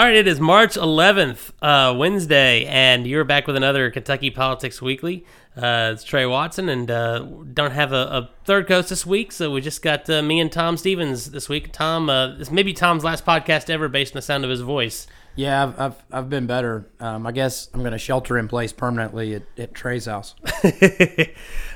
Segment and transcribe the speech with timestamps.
[0.00, 4.80] All right, it is March 11th, uh, Wednesday, and you're back with another Kentucky Politics
[4.80, 5.26] Weekly.
[5.56, 7.18] Uh, it's Trey Watson, and uh,
[7.52, 10.50] don't have a, a third coast this week, so we just got uh, me and
[10.50, 11.72] Tom Stevens this week.
[11.72, 14.60] Tom, uh, this may be Tom's last podcast ever based on the sound of his
[14.60, 15.06] voice.
[15.34, 16.86] Yeah, I've I've, I've been better.
[17.00, 20.34] Um, I guess I'm going to shelter in place permanently at, at Trey's house.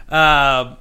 [0.09, 0.77] Um,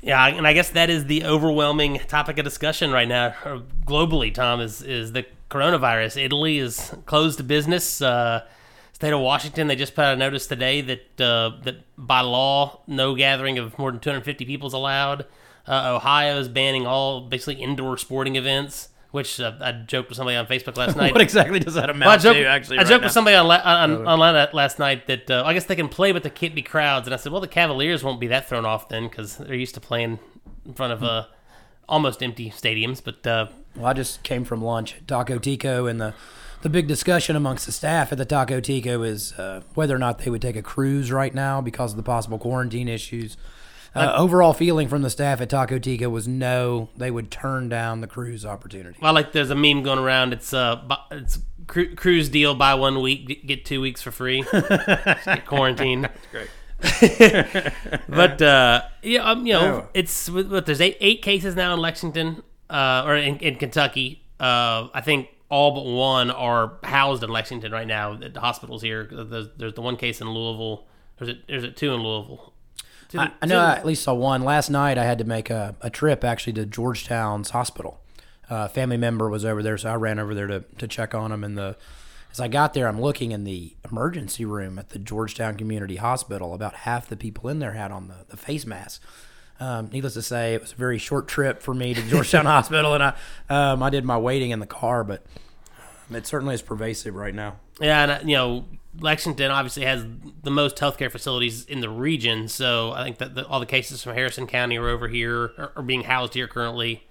[0.00, 4.32] yeah, and I guess that is the overwhelming topic of discussion right now uh, globally.
[4.32, 6.22] Tom is is the coronavirus.
[6.22, 8.02] Italy is closed to business.
[8.02, 8.44] Uh,
[9.04, 12.80] state of Washington, they just put out a notice today that uh, that by law,
[12.86, 15.26] no gathering of more than 250 people is allowed.
[15.66, 18.88] Uh, Ohio is banning all basically indoor sporting events.
[19.10, 21.12] Which uh, I joked with somebody on Facebook last night.
[21.12, 22.46] what exactly does that amount Well, I joked, to?
[22.46, 23.06] Actually, I right joked now?
[23.06, 26.10] with somebody on, la- on online last night that uh, I guess they can play,
[26.10, 27.06] but there can't be crowds.
[27.06, 29.74] And I said, well, the Cavaliers won't be that thrown off then because they're used
[29.74, 30.18] to playing
[30.66, 31.26] in front of uh,
[31.88, 33.00] almost empty stadiums.
[33.04, 33.46] But uh,
[33.76, 36.14] Well, I just came from lunch at Taco Tico, and the
[36.64, 40.18] the big discussion amongst the staff at the Taco Tico is uh, whether or not
[40.18, 43.36] they would take a cruise right now because of the possible quarantine issues.
[43.94, 48.00] Uh, overall feeling from the staff at Taco Tico was no, they would turn down
[48.00, 48.98] the cruise opportunity.
[49.02, 50.32] I like there's a meme going around.
[50.32, 54.42] It's uh, it's cru- cruise deal buy one week get- get two weeks for free.
[54.52, 56.00] Get quarantine.
[56.80, 57.72] That's great.
[58.08, 59.88] but uh, yeah, um, you know, Oh.
[59.94, 64.22] it's what there's eight eight cases now in Lexington uh, or in, in Kentucky.
[64.40, 68.82] Uh, I think all but one are housed in Lexington right now at the hospitals
[68.82, 69.08] here.
[69.10, 70.86] There's, there's the one case in Louisville.
[71.18, 72.52] There's it there's it two in Louisville.
[73.08, 74.42] Two- I, I know I at least saw one.
[74.42, 78.00] Last night I had to make a, a trip actually to Georgetown's hospital.
[78.50, 81.14] Uh, a family member was over there, so I ran over there to, to check
[81.14, 81.44] on him.
[81.44, 81.76] And the
[82.30, 86.52] as I got there, I'm looking in the emergency room at the Georgetown Community Hospital.
[86.52, 89.00] About half the people in there had on the, the face mask.
[89.60, 92.94] Um, needless to say, it was a very short trip for me to Georgetown Hospital,
[92.94, 93.14] and I
[93.48, 95.24] um, I did my waiting in the car, but
[96.10, 97.56] it certainly is pervasive right now.
[97.80, 98.64] Yeah, and uh, you know,
[98.98, 100.04] Lexington obviously has
[100.42, 102.48] the most healthcare facilities in the region.
[102.48, 105.72] So I think that the, all the cases from Harrison County are over here, are,
[105.76, 107.06] are being housed here currently.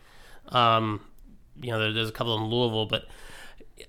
[0.50, 1.02] Um,
[1.62, 3.06] you know, there, there's a couple in Louisville, but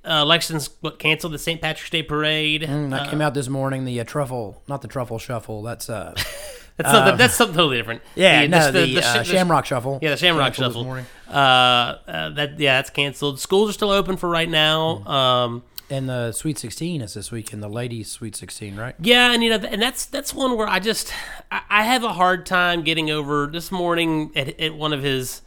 [0.05, 1.61] uh, Lexington's what canceled the St.
[1.61, 2.63] Patrick's Day parade.
[2.63, 3.85] And that came out this morning.
[3.85, 5.63] The uh, truffle, not the truffle shuffle.
[5.63, 6.15] That's uh,
[6.77, 8.03] That's something, that's something totally different.
[8.17, 9.99] yeah, The- no, just the, the uh, sh- Shamrock Shuffle.
[10.03, 10.99] Yeah, the Shamrock Shuffle.
[11.29, 13.39] Uh, uh, that yeah, that's canceled.
[13.41, 15.03] Schools are still open for right now.
[15.07, 15.09] Mm.
[15.09, 18.95] Um, And the Sweet 16 is this weekend, the ladies' Sweet 16, right?
[18.99, 21.13] Yeah, and you know, and that's that's one where I just
[21.53, 23.47] I, I have a hard time getting over.
[23.47, 25.43] This morning at, at one of his,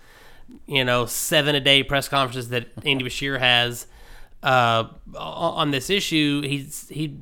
[0.66, 3.86] you know, seven a day press conferences that Andy Beshear has
[4.44, 4.86] uh,
[5.18, 7.18] on this issue, he's he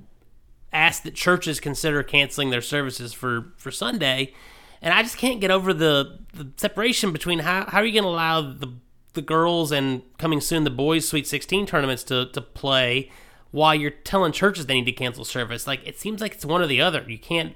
[0.76, 4.34] asked that churches consider canceling their services for for Sunday,
[4.82, 8.04] and I just can't get over the the separation between how how are you going
[8.04, 8.74] to allow the
[9.14, 13.10] the girls and coming soon the boys Sweet 16 tournaments to to play
[13.52, 15.66] while you're telling churches they need to cancel service.
[15.66, 17.04] Like it seems like it's one or the other.
[17.08, 17.56] You can't.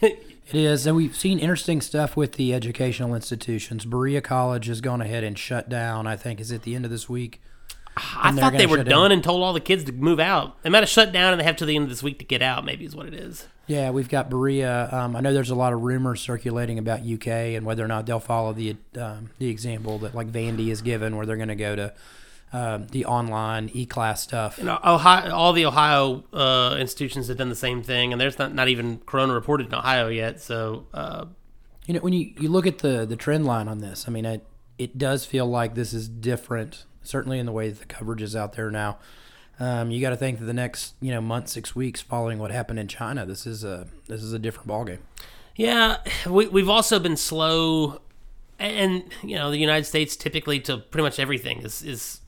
[0.48, 0.86] It is.
[0.86, 3.84] And we've seen interesting stuff with the educational institutions.
[3.84, 6.90] Berea College has gone ahead and shut down, I think, is at the end of
[6.90, 7.40] this week.
[7.96, 9.12] I thought they were done down.
[9.12, 10.62] and told all the kids to move out.
[10.62, 12.24] They might have shut down and they have to the end of this week to
[12.24, 12.64] get out.
[12.64, 13.46] Maybe is what it is.
[13.66, 14.88] Yeah, we've got Berea.
[14.90, 18.06] Um, I know there's a lot of rumors circulating about UK and whether or not
[18.06, 21.54] they'll follow the um, the example that like Vandy has given, where they're going to
[21.54, 21.94] go to
[22.52, 24.58] um, the online e-class stuff.
[24.58, 28.38] You know, Ohio, all the Ohio uh, institutions have done the same thing, and there's
[28.38, 30.40] not, not even Corona reported in Ohio yet.
[30.40, 31.26] So uh,
[31.86, 34.24] You know, when you, you look at the the trend line on this, I mean,
[34.24, 34.44] it
[34.76, 36.84] it does feel like this is different.
[37.02, 38.98] Certainly in the way that the coverage is out there now.
[39.60, 42.50] Um, you got to think that the next you know month, six weeks following what
[42.50, 44.98] happened in China, this is a this is a different ballgame.
[45.54, 48.00] Yeah, we, we've also been slow,
[48.58, 52.20] and you know the United States typically to pretty much everything is is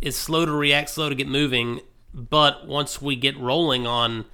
[0.00, 1.80] is slow to react, slow to get moving.
[2.12, 4.24] But once we get rolling on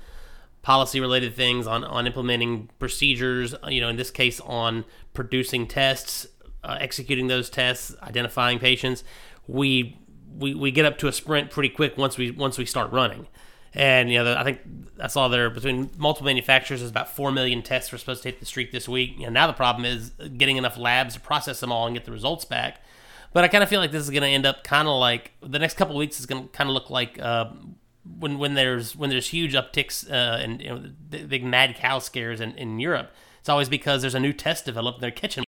[0.63, 6.27] policy related things, on on implementing procedures, you know, in this case on producing tests,
[6.65, 9.05] uh, executing those tests, identifying patients,
[9.47, 9.99] we
[10.37, 13.27] we, we get up to a sprint pretty quick once we once we start running.
[13.73, 14.61] And you know, I think
[15.01, 18.41] I saw there between multiple manufacturers, there's about four million tests were supposed to hit
[18.41, 19.19] the street this week.
[19.19, 22.13] Know, now the problem is getting enough labs to process them all and get the
[22.13, 22.81] results back.
[23.33, 25.33] But I kind of feel like this is going to end up kind of like
[25.43, 27.51] the next couple weeks is going to kind of look like uh,
[28.19, 30.91] when when there's when there's huge upticks uh, and you know,
[31.27, 33.11] big mad cow scares in, in Europe.
[33.41, 35.45] It's always because there's a new test developed and they're catching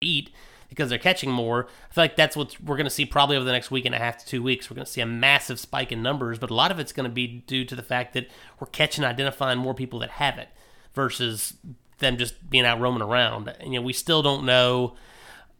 [0.00, 0.30] eat
[0.74, 1.68] because they're catching more.
[1.88, 3.94] I feel like that's what we're going to see probably over the next week and
[3.94, 4.68] a half to two weeks.
[4.68, 7.08] We're going to see a massive spike in numbers, but a lot of it's going
[7.08, 8.28] to be due to the fact that
[8.58, 10.48] we're catching, identifying more people that have it
[10.92, 11.54] versus
[11.98, 13.54] them just being out roaming around.
[13.60, 14.96] And you know, we still don't know.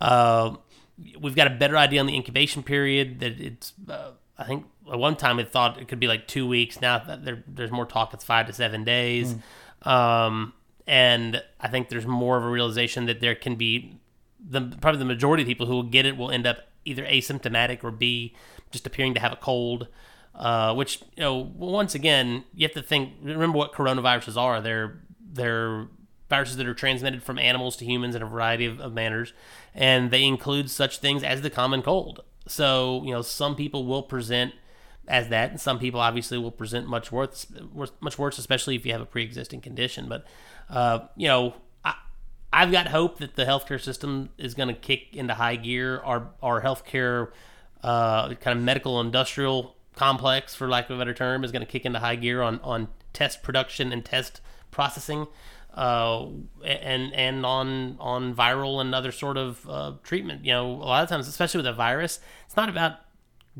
[0.00, 0.56] Uh,
[1.20, 3.20] we've got a better idea on the incubation period.
[3.20, 6.49] That it's, uh, I think, at one time it thought it could be like two
[6.49, 6.81] weeks.
[6.81, 8.12] Now there, there's more talk.
[8.14, 9.37] It's five to seven days.
[9.84, 9.88] Mm.
[9.88, 10.55] Um,
[10.88, 14.00] and I think there's more of a realization that there can be
[14.46, 17.82] the probably the majority of people who will get it will end up either asymptomatic
[17.82, 18.35] or b
[18.70, 19.88] just appearing to have a cold.
[20.35, 23.12] Uh, which you know, once again, you have to think.
[23.23, 24.61] Remember what coronaviruses are.
[24.61, 25.87] They're they're
[26.29, 29.32] viruses that are transmitted from animals to humans in a variety of, of manners,
[29.75, 32.20] and they include such things as the common cold.
[32.49, 34.55] So you know, some people will present
[35.06, 37.46] as that, and some people obviously will present much worse,
[38.00, 40.08] much worse, especially if you have a pre-existing condition.
[40.08, 40.26] But
[40.69, 41.55] uh, you know,
[42.55, 45.99] I've got hope that the healthcare system is going to kick into high gear.
[45.99, 47.33] Our our healthcare
[47.83, 51.71] uh, kind of medical industrial complex, for lack of a better term, is going to
[51.71, 54.41] kick into high gear on on test production and test
[54.71, 55.27] processing,
[55.75, 56.27] uh,
[56.65, 60.45] and and on on viral and other sort of uh, treatment.
[60.45, 63.01] You know, a lot of times, especially with a virus, it's not about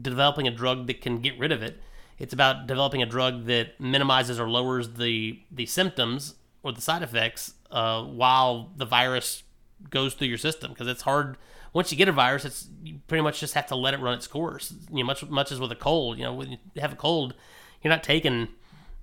[0.01, 1.83] developing a drug that can get rid of it.
[2.17, 7.03] It's about developing a drug that minimizes or lowers the the symptoms or the side
[7.03, 9.45] effects uh, while the virus
[9.91, 11.37] goes through your system because it's hard
[11.73, 14.15] once you get a virus it's you pretty much just have to let it run
[14.15, 14.75] its course.
[14.91, 17.35] You know much much as with a cold you know when you have a cold
[17.83, 18.49] you're not taking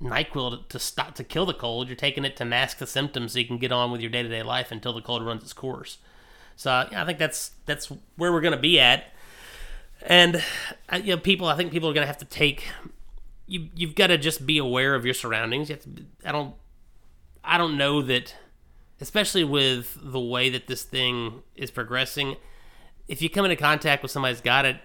[0.01, 1.87] nyquil to, to stop to kill the cold.
[1.87, 4.41] You're taking it to mask the symptoms so you can get on with your day-to-day
[4.41, 5.99] life until the cold runs its course.
[6.55, 9.05] So yeah, i think that's that's where we're going to be at.
[10.03, 10.43] And
[10.89, 12.67] uh, you know people i think people are going to have to take
[13.47, 15.69] you you've got to just be aware of your surroundings.
[15.69, 16.55] You have to i don't
[17.43, 18.35] i don't know that
[19.01, 22.37] especially with the way that this thing is progressing.
[23.07, 24.77] If you come into contact with somebody that's got it,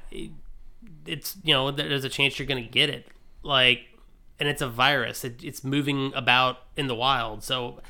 [1.04, 3.06] it's you know there's a chance you're going to get it.
[3.42, 3.80] Like,
[4.40, 5.22] and it's a virus.
[5.22, 7.44] It, it's moving about in the wild.
[7.44, 7.80] So,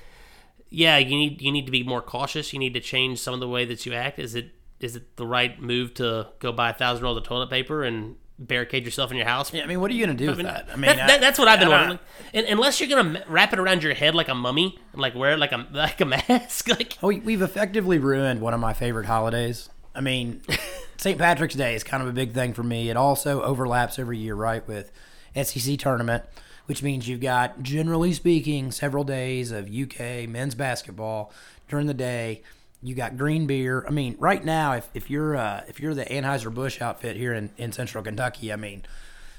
[0.69, 2.53] yeah, you need you need to be more cautious.
[2.53, 4.19] You need to change some of the way that you act.
[4.19, 7.49] Is it is it the right move to go buy a thousand rolls of toilet
[7.49, 9.53] paper and barricade yourself in your house.
[9.53, 10.69] Yeah, I mean, what are you going to do I with mean, that?
[10.71, 11.99] I mean, that, that, that's what I've been wondering.
[12.35, 15.15] And, unless you're going to wrap it around your head like a mummy and like
[15.15, 18.73] wear it like a like a mask, like oh, we've effectively ruined one of my
[18.73, 19.69] favorite holidays.
[19.95, 20.43] I mean,
[20.99, 21.19] St.
[21.19, 22.91] Patrick's Day is kind of a big thing for me.
[22.91, 24.93] It also overlaps every year, right, with
[25.35, 26.25] SEC tournament,
[26.67, 31.33] which means you've got, generally speaking, several days of UK men's basketball
[31.69, 32.43] during the day
[32.83, 33.85] you got green beer.
[33.87, 37.33] I mean, right now, if, if you're uh, if you're the Anheuser Busch outfit here
[37.33, 38.83] in, in Central Kentucky, I mean,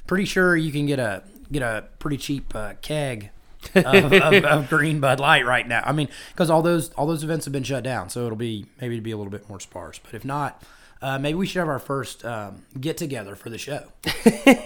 [0.05, 3.29] pretty sure you can get a get a pretty cheap uh, keg
[3.75, 5.81] of, of, of, green Bud Light right now.
[5.85, 8.65] I mean, because all those all those events have been shut down, so it'll be
[8.81, 9.99] maybe to be a little bit more sparse.
[9.99, 10.63] But if not,
[11.01, 13.85] uh, maybe we should have our first um, get together for the show.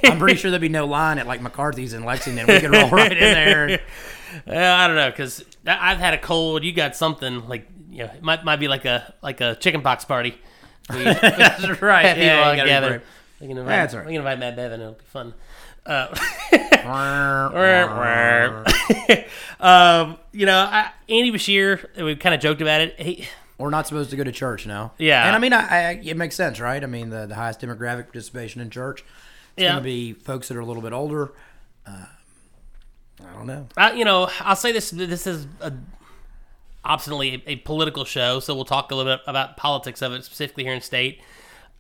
[0.04, 2.48] I'm pretty sure there'd be no line at like McCarthy's in Lexington.
[2.48, 3.82] We could roll right in there.
[4.48, 6.64] I don't know because I've had a cold.
[6.64, 9.62] You got something like you know, it might might be like a like a chicken
[9.62, 10.38] chickenpox party.
[10.90, 12.18] We, That's right.
[12.18, 13.04] Yeah, yeah gather.
[13.40, 14.06] We can invite, That's right.
[14.06, 14.80] We can invite Matt Bevin.
[14.80, 15.34] It'll be fun.
[15.86, 16.08] Uh,
[19.60, 22.04] um, you know, I, Andy Beshear.
[22.04, 23.00] We kind of joked about it.
[23.00, 24.94] He, we're not supposed to go to church now.
[24.98, 26.84] Yeah, and I mean, I, I, it makes sense, right?
[26.84, 29.06] I mean, the, the highest demographic participation in church.
[29.56, 29.74] It's yeah.
[29.74, 31.32] going to be folks that are a little bit older.
[31.86, 32.06] Uh,
[33.22, 33.68] I don't know.
[33.78, 34.90] I, you know, I'll say this.
[34.92, 35.72] This is a
[36.84, 40.24] obstinately a, a, political show, so we'll talk a little bit about politics of it,
[40.24, 41.22] specifically here in state.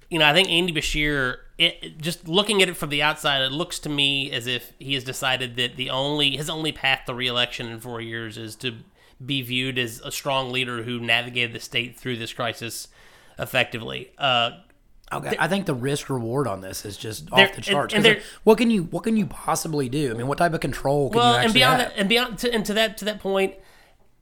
[0.10, 3.52] You know, I think Andy Beshear, it, just looking at it from the outside, it
[3.52, 7.14] looks to me as if he has decided that the only his only path to
[7.14, 8.76] reelection in four years is to
[9.26, 12.88] be viewed as a strong leader who navigated the state through this crisis
[13.40, 14.12] effectively.
[14.18, 14.52] Uh,
[15.14, 17.94] Okay, I think the risk reward on this is just off the charts.
[17.94, 20.10] And, and what can you what can you possibly do?
[20.10, 21.90] I mean, what type of control can well, you actually and beyond have?
[21.90, 23.56] That, and beyond to, and to that to that point,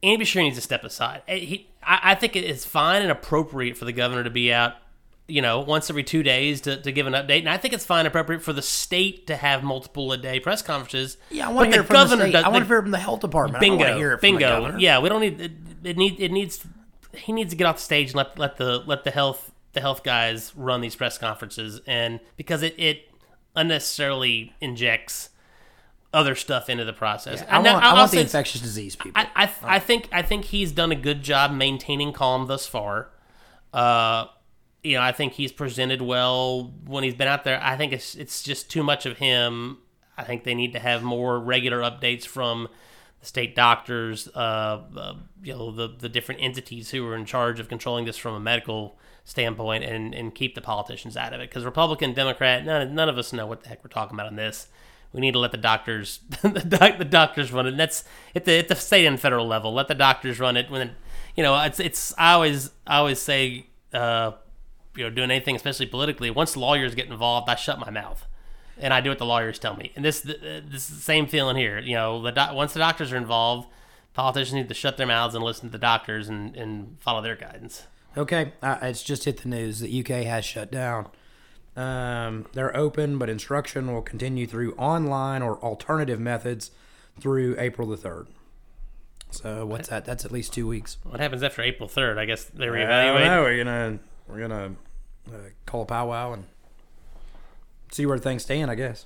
[0.01, 1.21] Andy Beshear needs to step aside.
[1.27, 4.53] Eh, he, I, I think it is fine and appropriate for the governor to be
[4.53, 4.75] out,
[5.27, 7.39] you know, once every two days to, to give an update.
[7.39, 10.39] And I think it's fine and appropriate for the state to have multiple a day
[10.39, 11.17] press conferences.
[11.29, 12.31] Yeah, I want to hear from the state.
[12.31, 13.61] Does, I want to hear from the health department.
[13.61, 14.77] Bingo, hear it bingo.
[14.77, 15.51] Yeah, we don't need it,
[15.83, 15.97] it.
[15.97, 16.65] Need it needs.
[17.13, 19.81] He needs to get off the stage and let let the let the health the
[19.81, 23.09] health guys run these press conferences, and because it it
[23.55, 25.29] unnecessarily injects
[26.13, 27.41] other stuff into the process.
[27.41, 29.21] Yeah, I, want, I want the infectious disease people.
[29.21, 33.09] I, I, I, think I think he's done a good job maintaining calm thus far.
[33.73, 34.25] Uh,
[34.83, 37.59] you know, I think he's presented well when he's been out there.
[37.61, 39.79] I think it's it's just too much of him.
[40.17, 42.69] I think they need to have more regular updates from
[43.19, 47.59] the state doctors, uh, uh, you know, the the different entities who are in charge
[47.59, 51.49] of controlling this from a medical standpoint, and and keep the politicians out of it.
[51.49, 54.37] Because Republican, Democrat, none none of us know what the heck we're talking about in
[54.37, 54.69] this.
[55.13, 57.71] We need to let the doctors the, doc, the doctors run it.
[57.71, 58.03] And that's
[58.35, 59.73] at the at the state and federal level.
[59.73, 60.69] Let the doctors run it.
[60.69, 60.91] When
[61.35, 63.67] you know, it's it's I always I always say.
[63.93, 64.33] Uh,
[64.95, 68.27] you know, doing anything, especially politically, once lawyers get involved, I shut my mouth
[68.79, 69.91] and I do what the lawyers tell me.
[69.95, 71.79] And this this is the same feeling here.
[71.79, 73.67] You know, the doc- once the doctors are involved,
[74.13, 77.35] politicians need to shut their mouths and listen to the doctors and, and follow their
[77.35, 77.83] guidance.
[78.17, 81.07] Okay, uh, it's just hit the news that UK has shut down.
[81.79, 86.71] Um, they're open, but instruction will continue through online or alternative methods
[87.21, 88.27] through April the 3rd.
[89.31, 90.03] So what's that?
[90.03, 90.97] That's at least two weeks.
[91.03, 92.17] What happens after April 3rd?
[92.17, 93.39] I guess they reevaluate.
[93.39, 94.75] Uh, we're gonna we're gonna
[95.31, 96.43] uh, call a powwow and
[97.93, 98.69] see where things stand.
[98.69, 99.05] I guess.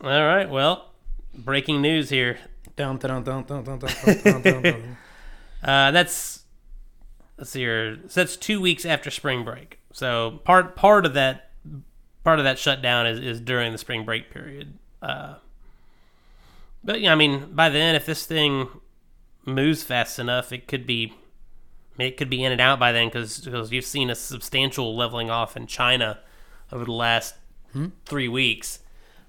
[0.00, 0.48] All right.
[0.48, 0.90] Well,
[1.34, 2.38] breaking news here.
[2.76, 4.96] Dun, dun, dun, dun, dun, dun, dun,
[5.64, 6.44] uh, that's
[7.38, 7.98] let's see here.
[8.06, 9.80] So that's two weeks after spring break.
[9.92, 11.50] So part part of that
[12.24, 14.78] part of that shutdown is, is during the spring break period.
[15.00, 15.36] Uh,
[16.82, 18.68] but yeah, I mean, by then, if this thing
[19.44, 21.14] moves fast enough, it could be
[21.98, 25.56] it could be in and out by then because you've seen a substantial leveling off
[25.56, 26.18] in China
[26.72, 27.36] over the last
[28.04, 28.80] three weeks.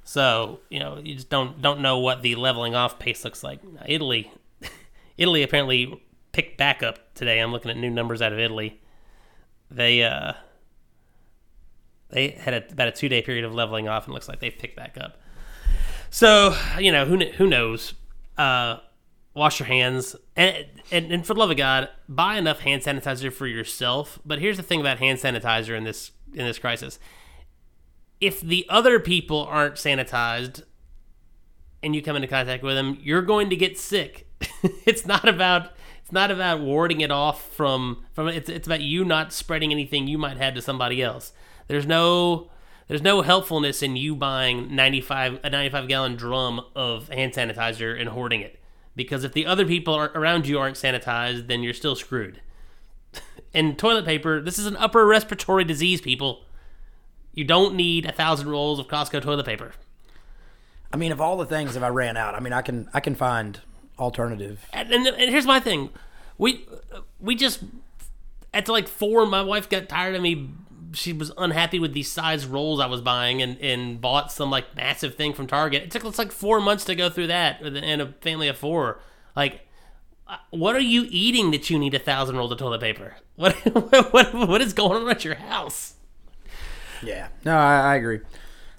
[0.03, 3.59] So you know you just don't don't know what the leveling off pace looks like.
[3.87, 4.31] Italy,
[5.17, 7.39] Italy apparently picked back up today.
[7.39, 8.81] I'm looking at new numbers out of Italy.
[9.69, 10.33] They uh
[12.15, 14.57] they had a, about a two day period of leveling off, and looks like they've
[14.57, 15.22] picked back up.
[16.10, 17.93] So you know who who knows.
[18.38, 18.79] Uh,
[19.34, 23.31] wash your hands and, and and for the love of God, buy enough hand sanitizer
[23.31, 24.17] for yourself.
[24.25, 27.00] But here's the thing about hand sanitizer in this in this crisis:
[28.19, 30.63] if the other people aren't sanitized
[31.84, 34.27] and you come into contact with them, you're going to get sick.
[34.86, 39.03] it's not about it's not about warding it off from from it's it's about you
[39.03, 41.34] not spreading anything you might have to somebody else.
[41.67, 42.50] There's no
[42.88, 48.10] there's no helpfulness in you buying 95 a 95 gallon drum of hand sanitizer and
[48.10, 48.60] hoarding it
[48.95, 52.41] because if the other people are, around you aren't sanitized, then you're still screwed.
[53.53, 56.43] and toilet paper, this is an upper respiratory disease, people.
[57.34, 59.74] You don't need a thousand rolls of Costco toilet paper.
[60.93, 63.01] I mean, of all the things, if I ran out, I mean, I can I
[63.01, 63.60] can find
[64.00, 64.65] alternative.
[64.72, 65.89] And, and, and here's my thing,
[66.38, 66.65] we
[67.19, 67.63] we just
[68.53, 70.50] at like four, my wife got tired of me.
[70.95, 74.75] She was unhappy with these size rolls I was buying, and, and bought some like
[74.75, 75.83] massive thing from Target.
[75.83, 78.99] It took us like four months to go through that, and a family of four.
[79.35, 79.61] Like,
[80.27, 83.15] uh, what are you eating that you need a thousand rolls of toilet paper?
[83.35, 83.53] What
[84.13, 85.95] what what is going on at your house?
[87.03, 88.21] Yeah, no, I, I agree.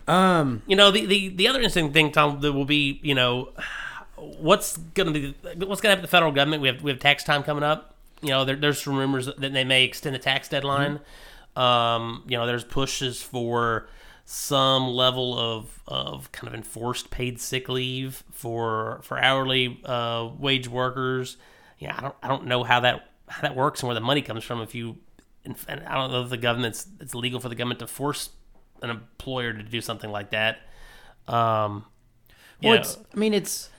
[0.08, 3.50] Um, You know, the, the, the other interesting thing, Tom, that will be, you know,
[4.16, 5.34] what's going to be,
[5.66, 6.62] what's going to happen to the federal government?
[6.62, 7.94] We have we have tax time coming up.
[8.22, 11.00] You know, there, there's some rumors that they may extend the tax deadline.
[11.56, 13.88] Um, you know, there's pushes for
[14.24, 20.68] some level of, of kind of enforced paid sick leave for for hourly uh, wage
[20.68, 21.36] workers.
[21.78, 24.22] Yeah, I don't I don't know how that how that works and where the money
[24.22, 24.60] comes from.
[24.60, 24.98] If you,
[25.44, 28.30] and I don't know if the government's it's legal for the government to force
[28.82, 30.58] an employer to do something like that.
[31.28, 31.84] Um,
[32.62, 33.70] well, know, it's, I mean, it's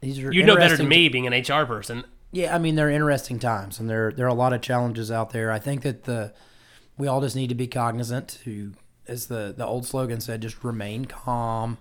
[0.00, 2.04] these are you know better than me, being an HR person.
[2.30, 5.30] Yeah, I mean they're interesting times, and there there are a lot of challenges out
[5.30, 5.50] there.
[5.50, 6.32] I think that the
[6.98, 8.72] we all just need to be cognizant to,
[9.06, 11.78] as the the old slogan said, just remain calm,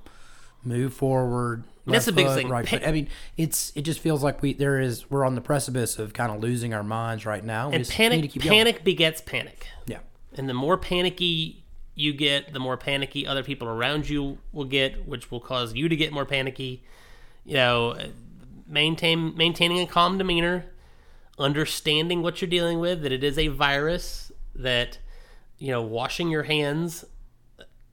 [0.64, 1.64] move forward.
[1.86, 2.50] That's the big foot, thing.
[2.50, 2.84] Right foot.
[2.86, 3.08] I mean,
[3.38, 6.42] it's it just feels like we there is we're on the precipice of kind of
[6.42, 7.70] losing our minds right now.
[7.70, 8.48] We And to panic, going.
[8.48, 9.68] panic begets panic.
[9.86, 10.00] Yeah,
[10.36, 11.64] And the more panicky
[11.96, 15.90] you get, the more panicky other people around you will get, which will cause you
[15.90, 16.84] to get more panicky.
[17.46, 17.98] You know,
[18.68, 20.66] maintain maintaining a calm demeanor,
[21.40, 24.98] understanding what you're dealing with, that it is a virus, that
[25.58, 27.06] you know, washing your hands,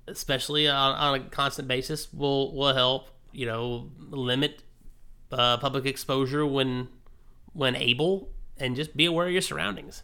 [0.06, 3.08] especially on, on a constant basis, will will help.
[3.32, 4.62] You know, limit
[5.32, 6.88] uh, public exposure when
[7.52, 10.02] when able, and just be aware of your surroundings.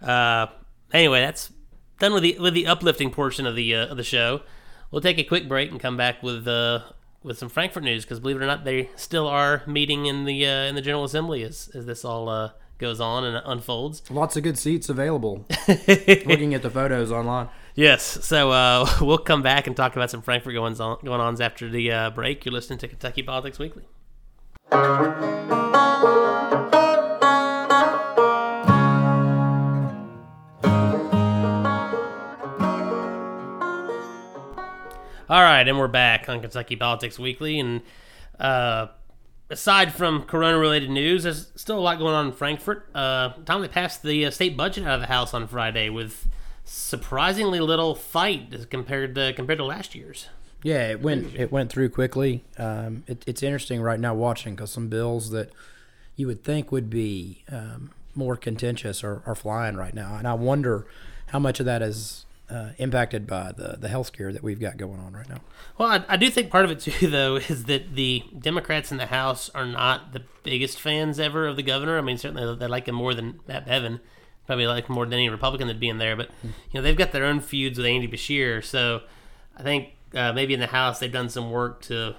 [0.00, 0.46] Uh,
[0.92, 1.52] anyway, that's
[1.98, 4.42] done with the with the uplifting portion of the uh, of the show.
[4.90, 6.80] We'll take a quick break and come back with uh,
[7.22, 10.46] with some Frankfort news because believe it or not, they still are meeting in the
[10.46, 12.50] uh, in the General Assembly as as this all uh,
[12.82, 14.02] goes on and unfolds.
[14.10, 15.46] lots of good seats available.
[15.68, 17.48] Looking at the photos online.
[17.74, 21.40] Yes, so uh, we'll come back and talk about some Frankfort goings on going ons
[21.40, 22.44] after the uh, break.
[22.44, 23.84] You're listening to Kentucky Politics Weekly.
[35.28, 37.80] All right, and we're back on Kentucky Politics Weekly, and
[38.38, 38.88] uh,
[39.52, 42.88] aside from corona-related news, there's still a lot going on in Frankfort.
[42.94, 46.26] Uh, Tom, they passed the uh, state budget out of the House on Friday with
[46.64, 50.28] surprisingly little fight compared to compared to last year's.
[50.62, 52.44] Yeah, it went it went through quickly.
[52.56, 55.50] Um, it, it's interesting right now watching because some bills that
[56.16, 60.34] you would think would be um, more contentious are, are flying right now, and I
[60.34, 60.86] wonder
[61.26, 64.76] how much of that is uh, impacted by the the health care that we've got
[64.76, 65.40] going on right now.
[65.78, 68.98] Well, I, I do think part of it too, though, is that the Democrats in
[68.98, 71.98] the House are not the biggest fans ever of the governor.
[71.98, 74.00] I mean, certainly they like him more than Matt Bevin,
[74.46, 76.16] probably like more than any Republican that'd be in there.
[76.16, 79.02] But you know, they've got their own feuds with Andy Beshear, so
[79.56, 82.14] I think uh, maybe in the House they've done some work to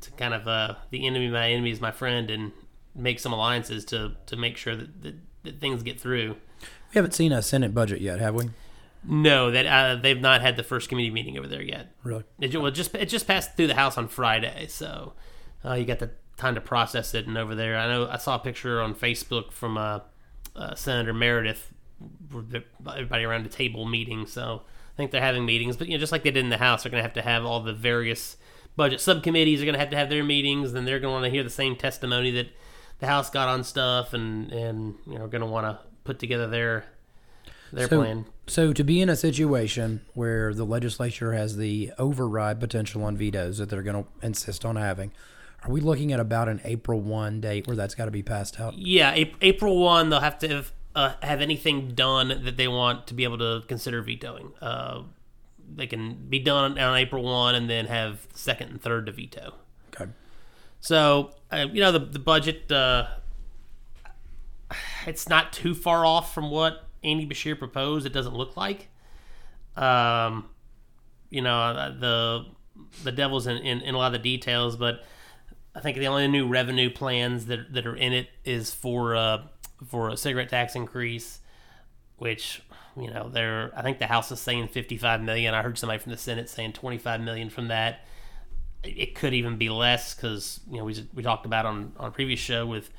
[0.00, 2.52] to kind of uh, the enemy, my enemy is my friend, and
[2.94, 6.36] make some alliances to to make sure that, that, that things get through.
[6.90, 8.50] We haven't seen a Senate budget yet, have we?
[9.04, 11.92] No, that uh, they've not had the first committee meeting over there yet.
[12.02, 12.24] Really?
[12.40, 15.14] It, well, just it just passed through the House on Friday, so
[15.64, 17.26] uh, you got the time to process it.
[17.26, 20.00] And over there, I know I saw a picture on Facebook from uh,
[20.56, 21.72] uh, Senator Meredith,
[22.32, 24.26] everybody around the table meeting.
[24.26, 26.58] So I think they're having meetings, but you know, just like they did in the
[26.58, 28.36] House, they're going to have to have all the various
[28.76, 31.24] budget subcommittees are going to have to have their meetings, and they're going to want
[31.24, 32.48] to hear the same testimony that
[33.00, 36.46] the House got on stuff, and and you know, going to want to put together
[36.46, 36.84] their
[37.72, 38.24] their So, plan.
[38.46, 43.58] so to be in a situation where the legislature has the override potential on vetoes
[43.58, 45.12] that they're going to insist on having,
[45.64, 48.60] are we looking at about an April one date where that's got to be passed
[48.60, 48.74] out?
[48.78, 53.14] Yeah, April one, they'll have to have, uh, have anything done that they want to
[53.14, 54.52] be able to consider vetoing.
[54.60, 55.02] Uh,
[55.74, 59.52] they can be done on April one, and then have second and third to veto.
[59.94, 60.10] Okay.
[60.80, 63.08] So uh, you know the the budget, uh,
[65.06, 68.06] it's not too far off from what Andy Beshear proposed.
[68.06, 68.88] It doesn't look like.
[69.76, 70.48] Um,
[71.30, 72.46] you know uh, the
[73.02, 75.04] the devil's in, in, in a lot of the details, but
[75.74, 79.42] I think the only new revenue plans that that are in it is for uh,
[79.86, 81.40] for a cigarette tax increase,
[82.16, 82.62] which
[82.96, 85.54] you know they're I think the House is saying 55 million.
[85.54, 88.04] I heard somebody from the Senate saying 25 million from that.
[88.84, 92.12] It could even be less because you know we we talked about on on a
[92.12, 92.90] previous show with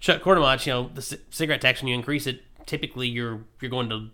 [0.00, 0.64] Chuck Cordamont.
[0.66, 4.08] You know the c- cigarette tax when you increase it, typically you're you're going to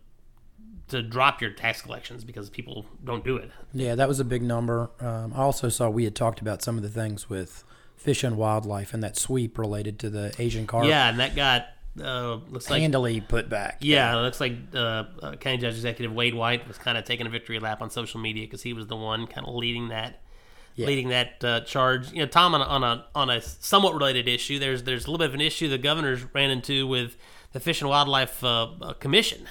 [0.88, 3.50] to drop your tax collections because people don't do it.
[3.74, 4.90] Yeah, that was a big number.
[5.00, 7.64] Um, I also saw we had talked about some of the things with
[7.96, 10.86] fish and wildlife and that sweep related to the Asian carp.
[10.86, 11.66] Yeah, and that got
[12.00, 13.78] uh, looks like handily put back.
[13.80, 17.26] Yeah, it looks like uh, uh, County Judge Executive Wade White was kind of taking
[17.26, 20.22] a victory lap on social media because he was the one kind of leading that,
[20.78, 22.12] leading that uh, charge.
[22.12, 24.58] You know, Tom on a, on a on a somewhat related issue.
[24.58, 27.16] There's there's a little bit of an issue the governor's ran into with
[27.56, 29.46] the Fish and Wildlife uh, uh, Commission.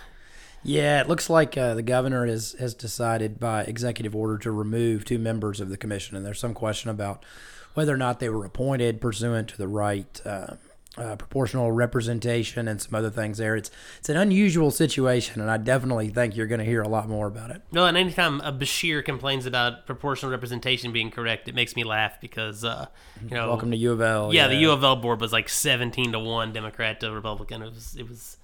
[0.61, 5.05] Yeah, it looks like uh, the governor has, has decided by executive order to remove
[5.05, 7.25] two members of the commission, and there's some question about
[7.73, 10.53] whether or not they were appointed pursuant to the right uh,
[10.97, 13.55] uh, proportional representation and some other things there.
[13.55, 17.09] It's it's an unusual situation, and I definitely think you're going to hear a lot
[17.09, 17.61] more about it.
[17.71, 22.19] No, and anytime a Beshear complains about proportional representation being correct, it makes me laugh
[22.21, 22.87] because uh,
[23.21, 24.33] you know, Welcome to U of L.
[24.33, 27.61] yeah, the U of L board was like seventeen to one Democrat to Republican.
[27.61, 28.37] It was it was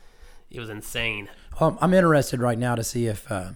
[0.50, 1.30] it was insane.
[1.60, 3.52] Well, I'm interested right now to see if uh,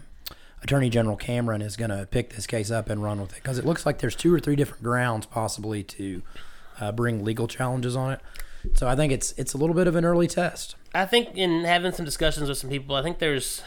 [0.64, 3.58] Attorney General Cameron is going to pick this case up and run with it because
[3.58, 6.24] it looks like there's two or three different grounds possibly to
[6.80, 8.22] uh, bring legal challenges on it.
[8.74, 10.76] So I think it's it's a little bit of an early test.
[10.94, 13.62] I think in having some discussions with some people, I think there's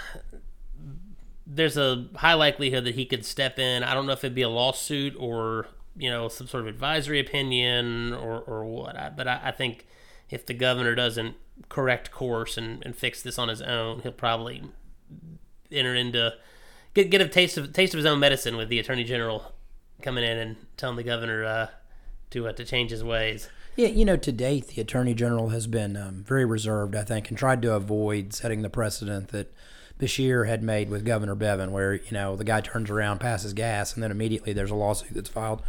[1.47, 3.83] there's a high likelihood that he could step in.
[3.83, 7.21] I don't know if it'd be a lawsuit or you know some sort of advisory
[7.21, 8.97] opinion or or what.
[8.97, 9.87] I, but I, I think
[10.31, 11.37] if the governor doesn't
[11.69, 14.63] correct course and, and fix this on his own, he'll probably
[15.71, 16.35] enter into
[16.95, 19.53] get get a taste of taste of his own medicine with the attorney general
[20.03, 21.67] coming in and telling the governor uh,
[22.31, 23.49] to uh, to change his ways.
[23.79, 27.29] Yeah, you know, to date, the Attorney General has been um, very reserved, I think,
[27.29, 29.55] and tried to avoid setting the precedent that
[30.01, 33.95] Beshear had made with Governor Bevin, where, you know, the guy turns around, passes gas,
[33.95, 35.63] and then immediately there's a lawsuit that's filed.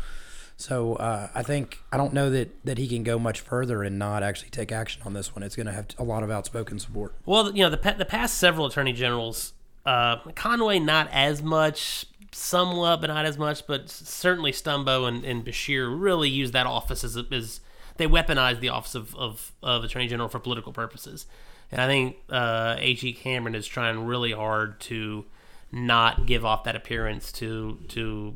[0.58, 4.00] So uh, I think, I don't know that, that he can go much further and
[4.00, 5.44] not actually take action on this one.
[5.44, 7.14] It's going to have a lot of outspoken support.
[7.28, 9.54] Well, you know, the the past several attorney generals,
[9.86, 15.46] uh, Conway not as much, somewhat, but not as much, but certainly Stumbo and, and
[15.46, 17.62] Beshear really used that office as as
[18.00, 21.28] they weaponized the office of, of, of attorney general for political purposes,
[21.72, 23.14] and I think uh, A.G.
[23.14, 25.26] Cameron is trying really hard to
[25.72, 28.36] not give off that appearance to to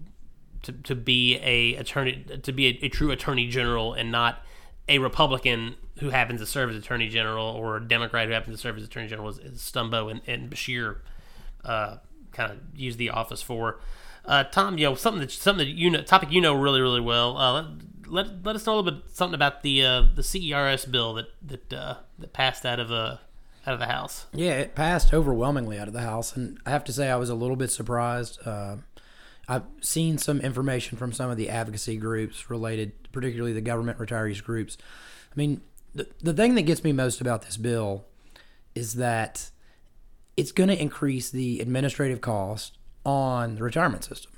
[0.61, 4.43] to, to be a attorney to be a, a true attorney general and not
[4.87, 8.61] a Republican who happens to serve as attorney general or a Democrat who happens to
[8.61, 10.97] serve as attorney general is, is Stumbo and, and Beshear
[11.63, 11.97] uh,
[12.31, 13.79] kind of use the office for.
[14.25, 17.01] Uh, Tom, you know something that something that you know topic you know really really
[17.01, 17.37] well.
[17.37, 17.65] Uh,
[18.13, 21.27] let let us know a little bit something about the uh, the CERS bill that
[21.41, 23.17] that uh, that passed out of uh,
[23.65, 24.27] out of the House.
[24.33, 27.29] Yeah, it passed overwhelmingly out of the House, and I have to say I was
[27.29, 28.39] a little bit surprised.
[28.45, 28.77] Uh,
[29.47, 34.41] I've seen some information from some of the advocacy groups related, particularly the government retirees
[34.41, 34.77] groups.
[35.31, 35.61] I mean,
[35.93, 38.05] the, the thing that gets me most about this bill
[38.73, 39.49] is that
[40.37, 44.31] it's going to increase the administrative cost on the retirement system.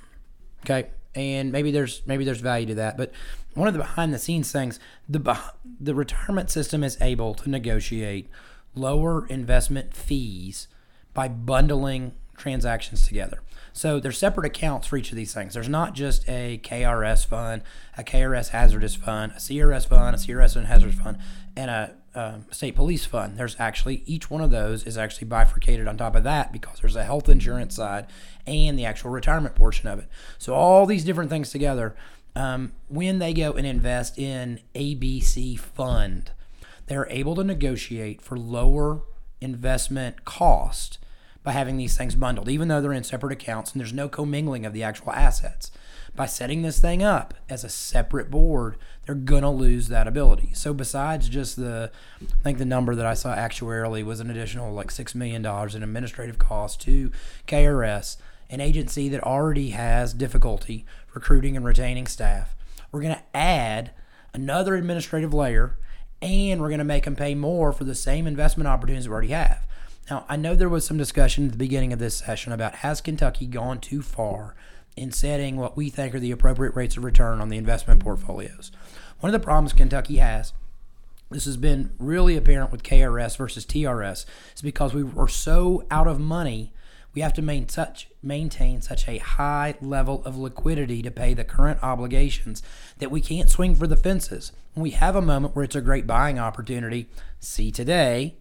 [0.64, 3.10] Okay, and maybe there's maybe there's value to that, but
[3.54, 5.38] one of the behind the scenes things, the
[5.80, 8.28] the retirement system is able to negotiate
[8.74, 10.68] lower investment fees
[11.14, 13.40] by bundling transactions together.
[13.72, 15.54] So there's separate accounts for each of these things.
[15.54, 17.62] There's not just a KRS fund,
[17.96, 21.18] a KRS hazardous fund, a CRS fund, a CRS and hazardous fund,
[21.56, 23.36] and a um, state police fund.
[23.36, 26.96] There's actually each one of those is actually bifurcated on top of that because there's
[26.96, 28.06] a health insurance side
[28.46, 30.08] and the actual retirement portion of it.
[30.38, 31.94] So all these different things together,
[32.34, 36.30] um, when they go and invest in ABC fund,
[36.86, 39.02] they're able to negotiate for lower
[39.42, 40.98] investment cost
[41.42, 44.64] by having these things bundled, even though they're in separate accounts and there's no commingling
[44.64, 45.70] of the actual assets.
[46.14, 50.50] By setting this thing up as a separate board, they're gonna lose that ability.
[50.54, 51.90] So besides just the,
[52.20, 55.74] I think the number that I saw actuarially was an additional like six million dollars
[55.74, 57.12] in administrative costs to
[57.46, 58.16] KRS,
[58.50, 62.54] an agency that already has difficulty recruiting and retaining staff.
[62.90, 63.92] We're gonna add
[64.34, 65.78] another administrative layer,
[66.20, 69.66] and we're gonna make them pay more for the same investment opportunities we already have.
[70.10, 73.00] Now, I know there was some discussion at the beginning of this session about has
[73.00, 74.54] Kentucky gone too far
[74.96, 78.72] in setting what we think are the appropriate rates of return on the investment portfolios.
[79.20, 80.52] One of the problems Kentucky has,
[81.30, 86.06] this has been really apparent with KRS versus TRS, is because we are so out
[86.06, 86.72] of money,
[87.14, 91.44] we have to main such, maintain such a high level of liquidity to pay the
[91.44, 92.62] current obligations
[92.98, 94.52] that we can't swing for the fences.
[94.74, 97.08] When we have a moment where it's a great buying opportunity,
[97.40, 98.36] see today,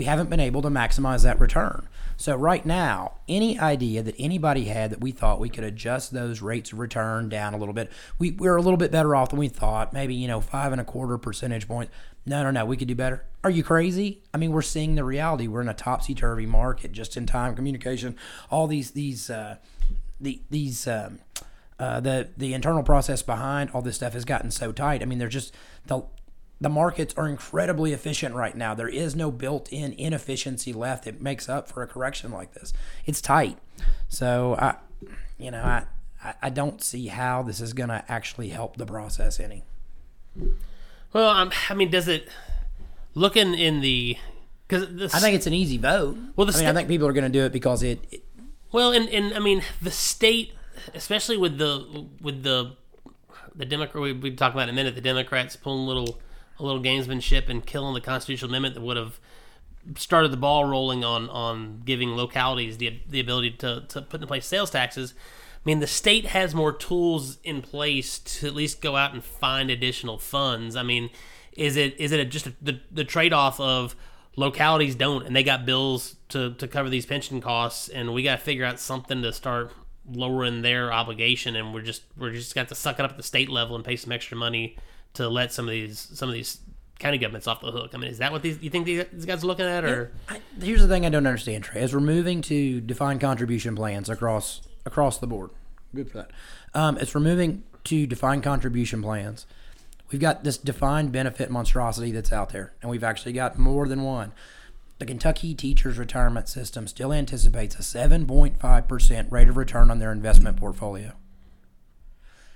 [0.00, 1.86] we haven't been able to maximize that return.
[2.16, 6.40] So, right now, any idea that anybody had that we thought we could adjust those
[6.40, 9.38] rates of return down a little bit, we, we're a little bit better off than
[9.38, 11.92] we thought, maybe, you know, five and a quarter percentage points.
[12.24, 13.26] No, no, no, we could do better.
[13.44, 14.22] Are you crazy?
[14.32, 15.46] I mean, we're seeing the reality.
[15.48, 18.16] We're in a topsy turvy market, just in time communication,
[18.50, 19.56] all these, these, uh,
[20.18, 21.18] the, these, um,
[21.78, 25.00] uh, the the internal process behind all this stuff has gotten so tight.
[25.00, 25.54] I mean, they're just
[25.86, 26.02] the
[26.60, 28.74] the markets are incredibly efficient right now.
[28.74, 32.72] There is no built-in inefficiency left that makes up for a correction like this.
[33.06, 33.58] It's tight.
[34.08, 34.76] So I,
[35.38, 35.84] you know, I
[36.42, 39.64] I don't see how this is going to actually help the process any.
[41.12, 42.28] Well, um, I mean, does it
[43.14, 44.18] looking in the
[44.68, 46.16] because I think it's an easy vote.
[46.36, 48.22] Well, the I mean, I think people are going to do it because it, it
[48.70, 50.52] well, and and I mean the state,
[50.94, 52.76] especially with the with the
[53.54, 56.20] the Democrat we we talk about in a minute, the Democrats pulling little
[56.60, 59.20] a little gamesmanship and killing the constitutional amendment that would have
[59.96, 64.26] started the ball rolling on on giving localities the the ability to to put in
[64.26, 65.14] place sales taxes.
[65.16, 69.22] I mean, the state has more tools in place to at least go out and
[69.22, 70.74] find additional funds.
[70.74, 71.10] I mean,
[71.52, 73.96] is it is it just a, the the trade off of
[74.36, 78.38] localities don't and they got bills to to cover these pension costs and we got
[78.38, 79.72] to figure out something to start
[80.10, 83.22] lowering their obligation and we're just we're just got to suck it up at the
[83.22, 84.76] state level and pay some extra money
[85.14, 86.60] to let some of these some of these
[86.98, 87.92] county governments off the hook.
[87.94, 90.12] I mean, is that what these you think these, these guys are looking at, or
[90.28, 91.80] I, here's the thing I don't understand, Trey.
[91.80, 95.50] As we're moving to defined contribution plans across across the board,
[95.94, 96.30] good for that.
[96.74, 99.46] Um, as we're moving to defined contribution plans,
[100.10, 104.02] we've got this defined benefit monstrosity that's out there, and we've actually got more than
[104.02, 104.32] one.
[104.98, 110.58] The Kentucky Teachers Retirement System still anticipates a 7.5% rate of return on their investment
[110.58, 111.14] portfolio.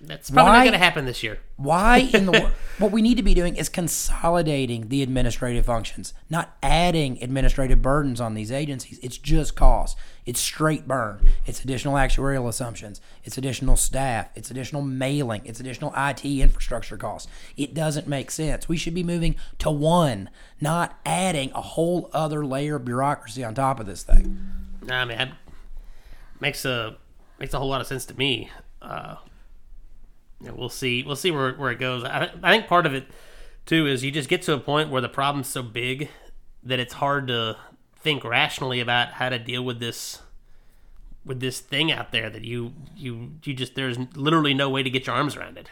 [0.07, 1.39] That's probably Why- not going to happen this year.
[1.57, 6.15] Why in the wor- what we need to be doing is consolidating the administrative functions,
[6.29, 8.99] not adding administrative burdens on these agencies.
[9.03, 9.97] It's just cost.
[10.27, 11.29] It's straight burn.
[11.47, 13.01] It's additional actuarial assumptions.
[13.25, 14.31] It's additional staff.
[14.35, 15.43] It's additional mailing.
[15.45, 17.31] It's additional IT infrastructure costs.
[17.57, 18.69] It doesn't make sense.
[18.69, 23.55] We should be moving to one, not adding a whole other layer of bureaucracy on
[23.55, 24.39] top of this thing.
[24.83, 25.35] Nah, man,
[26.41, 26.97] makes a
[27.39, 28.51] makes a whole lot of sense to me.
[28.83, 29.17] Uh,
[30.53, 31.03] we'll see.
[31.03, 32.05] We'll see where where it goes.
[32.05, 33.07] I, I think part of it
[33.67, 36.09] too is you just get to a point where the problem's so big
[36.63, 37.57] that it's hard to
[37.97, 40.21] think rationally about how to deal with this
[41.25, 44.91] with this thing out there that you you you just there's literally no way to
[44.91, 45.71] get your arms around it.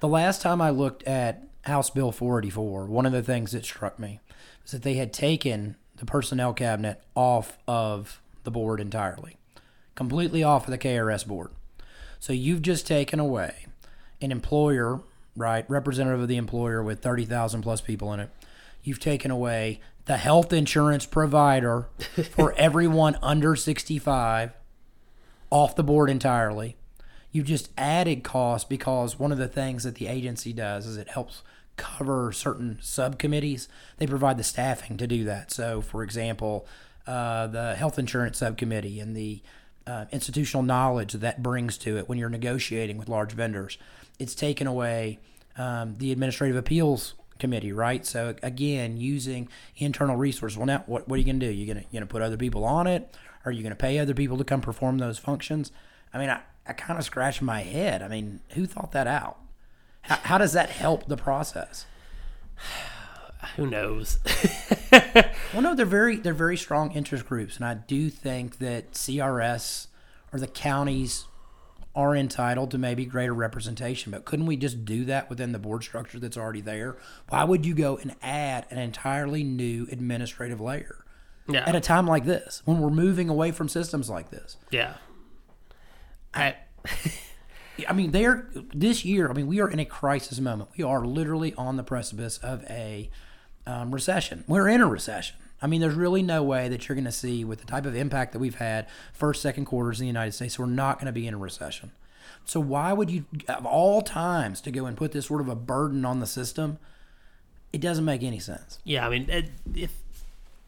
[0.00, 3.98] The last time I looked at House Bill 484, one of the things that struck
[3.98, 4.20] me
[4.62, 9.36] was that they had taken the personnel cabinet off of the board entirely,
[9.94, 11.50] completely off of the KRS board.
[12.18, 13.66] So you've just taken away
[14.22, 15.00] an employer
[15.36, 15.68] right?
[15.68, 18.30] Representative of the employer with 30,000 plus people in it.
[18.82, 21.88] You've taken away the health insurance provider
[22.30, 24.52] for everyone under 65
[25.50, 26.76] off the board entirely.
[27.30, 31.08] You've just added costs because one of the things that the agency does is it
[31.08, 31.42] helps
[31.76, 33.68] cover certain subcommittees.
[33.96, 35.50] They provide the staffing to do that.
[35.50, 36.66] So, for example,
[37.06, 39.40] uh, the health insurance subcommittee and the
[39.86, 43.78] uh, institutional knowledge that brings to it when you're negotiating with large vendors.
[44.18, 45.18] It's taken away
[45.56, 48.06] um, the administrative appeals committee, right?
[48.06, 50.56] So again, using internal resources.
[50.56, 51.52] Well, now what, what are you going to do?
[51.52, 53.14] You're going to you going to put other people on it?
[53.44, 55.72] Are you going to pay other people to come perform those functions?
[56.14, 58.02] I mean, I, I kind of scratch my head.
[58.02, 59.38] I mean, who thought that out?
[60.02, 61.86] How, how does that help the process?
[63.56, 64.20] Who knows?
[64.92, 69.88] well, no, they're very they're very strong interest groups, and I do think that CRS
[70.32, 71.26] or the counties
[71.94, 74.12] are entitled to maybe greater representation.
[74.12, 76.96] But couldn't we just do that within the board structure that's already there?
[77.28, 81.04] Why would you go and add an entirely new administrative layer
[81.48, 81.68] Yeah.
[81.68, 84.56] at a time like this when we're moving away from systems like this?
[84.70, 84.94] yeah.
[86.34, 86.56] I,
[87.88, 89.28] I mean, there this year.
[89.28, 90.70] I mean, we are in a crisis moment.
[90.78, 93.10] We are literally on the precipice of a
[93.66, 94.44] um, recession.
[94.48, 95.36] We're in a recession.
[95.62, 97.94] I mean, there's really no way that you're going to see with the type of
[97.94, 100.58] impact that we've had first, second quarters in the United States.
[100.58, 101.92] We're not going to be in a recession.
[102.44, 105.54] So why would you, of all times, to go and put this sort of a
[105.54, 106.78] burden on the system?
[107.72, 108.80] It doesn't make any sense.
[108.84, 109.06] yeah.
[109.06, 109.92] I mean, if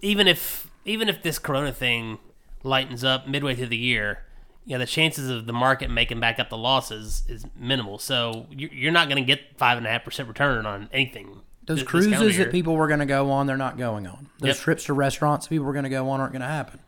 [0.00, 2.18] even if even if this Corona thing
[2.62, 4.20] lightens up midway through the year,
[4.64, 7.98] you know, the chances of the market making back up the losses is minimal.
[7.98, 11.40] So you're, you're not going to get five and a half percent return on anything.
[11.66, 12.44] Those this- cruises year.
[12.44, 14.28] that people were going to go on, they're not going on.
[14.38, 14.56] Those Yep.
[14.58, 16.80] trips to restaurants that people were going to go on aren't going to happen.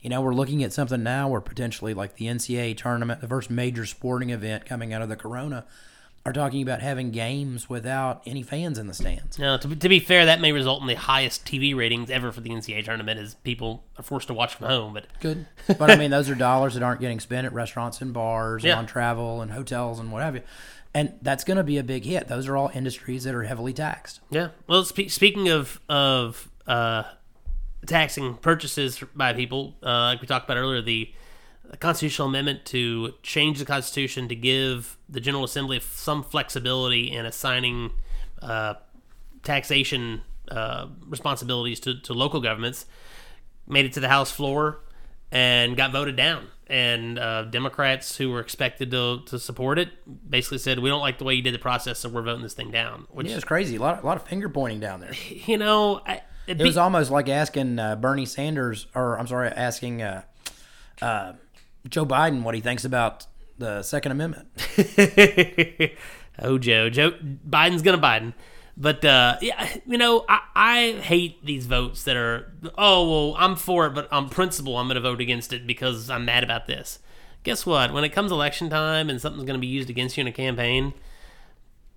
[0.00, 3.50] You know, we're looking at something now where potentially like the NCAA tournament, the first
[3.50, 5.64] major sporting event coming out of the corona,
[6.24, 9.38] are talking about having games without any fans in the stands.
[9.38, 12.30] Now, to, be- to be fair, that may result in the highest TV ratings ever
[12.30, 14.92] for the NCAA tournament, as people are forced to watch from home.
[14.94, 15.46] But Good.
[15.78, 18.72] But I mean, those are dollars that aren't getting spent at restaurants and bars Yeah.
[18.72, 20.42] and on travel and hotels and what have you.
[20.92, 22.26] And that's going to be a big hit.
[22.26, 24.20] Those are all industries that are heavily taxed.
[24.30, 27.04] yeah, well, spe- speaking of of uh,
[27.86, 31.12] taxing purchases by people, uh, like we talked about earlier, the
[31.78, 37.92] constitutional amendment to change the Constitution to give the General Assembly some flexibility in assigning
[38.42, 38.74] uh,
[39.42, 42.86] taxation uh, responsibilities to, to local governments
[43.68, 44.80] made it to the House floor
[45.32, 46.48] and got voted down.
[46.66, 49.88] And uh, Democrats who were expected to, to support it
[50.28, 52.54] basically said, "We don't like the way you did the process, so we're voting this
[52.54, 53.76] thing down." Which Yeah, it's crazy.
[53.76, 55.12] A lot, a lot of finger pointing down there.
[55.28, 60.02] you know, I, It was almost like asking uh, Bernie Sanders, or I'm sorry, asking
[60.02, 60.22] uh,
[61.02, 61.32] uh,
[61.88, 63.26] Joe Biden what he thinks about
[63.58, 64.48] the Second Amendment.
[66.38, 67.12] oh, Joe, Joe
[67.48, 68.32] Biden's gonna Biden.
[68.76, 73.56] But uh, yeah, you know, I, I hate these votes that are, oh well, I'm
[73.56, 76.98] for it, but on principle, I'm gonna vote against it because I'm mad about this.
[77.42, 77.92] Guess what?
[77.92, 80.94] When it comes election time and something's gonna be used against you in a campaign,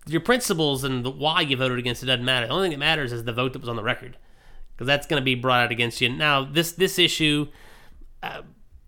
[0.06, 2.48] your principles and the why you voted against it doesn't matter.
[2.48, 4.18] The only thing that matters is the vote that was on the record,
[4.74, 6.10] because that's going to be brought out against you.
[6.10, 7.48] Now, this this issue,
[8.22, 8.42] uh,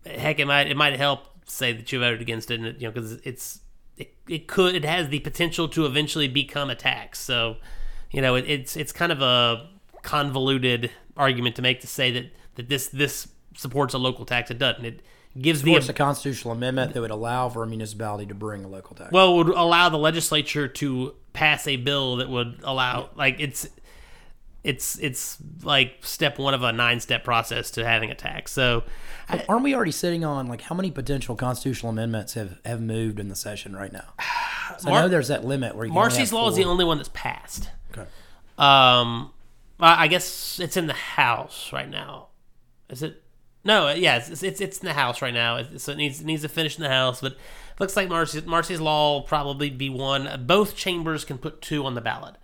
[0.06, 3.14] heck, it might it might help say that you voted against it, you know, because
[3.24, 3.62] it's
[4.28, 7.20] it, could it has the potential to eventually become a tax.
[7.20, 7.58] So,
[8.12, 9.70] you know, it, it's it's kind of a
[10.02, 14.52] convoluted argument to make to say that that this this supports a local tax.
[14.52, 14.86] It doesn't.
[14.86, 15.02] It
[15.40, 18.96] gives the a constitutional amendment that would allow for a municipality to bring a local
[18.96, 19.12] tax.
[19.12, 23.68] well, it would allow the legislature to pass a bill that would allow, like, it's
[24.66, 28.52] it's it's like step one of a nine step process to having a tax.
[28.52, 28.84] So,
[29.48, 33.30] Aren't we already sitting on like how many potential constitutional amendments have, have moved in
[33.30, 34.14] the session right now?
[34.80, 37.70] So I know there's that limit where Marsy's law is the only one that's passed.
[37.92, 38.02] Okay.
[38.58, 39.32] Um,
[39.80, 42.30] I I guess it's in the House right now.
[42.90, 43.22] Is it?
[43.64, 45.58] No, yeah, it's it's, it's in the House right now.
[45.58, 47.38] It, so it needs it needs to finish in the House, but
[47.80, 50.44] looks like Marsy's Marsy's law will probably be one.
[50.48, 52.36] Both chambers can put two on the ballot.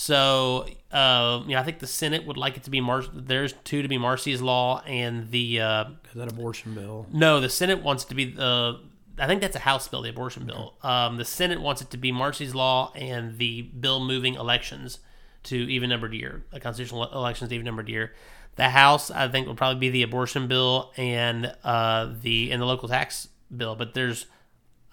[0.00, 3.02] So, uh, you know, I think the Senate would like it to be Mar.
[3.12, 7.06] There's two to be Marsy's law, and the uh, Is that abortion bill?
[7.12, 8.80] no, the Senate wants it to be the.
[9.18, 10.72] I think that's a House bill, the abortion bill.
[10.82, 15.00] Um, the Senate wants it to be Marsy's law and the bill moving elections
[15.42, 18.14] to even numbered year, a constitutional elections to even numbered year.
[18.56, 22.66] The House, I think, will probably be the abortion bill and uh, the and the
[22.66, 23.76] local tax bill.
[23.76, 24.24] But there's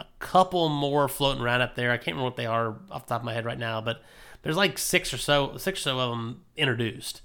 [0.02, 1.92] a couple more floating around up there.
[1.92, 4.02] I can't remember what they are off the top of my head right now, but
[4.48, 7.22] there's like six or so, six or so of them introduced.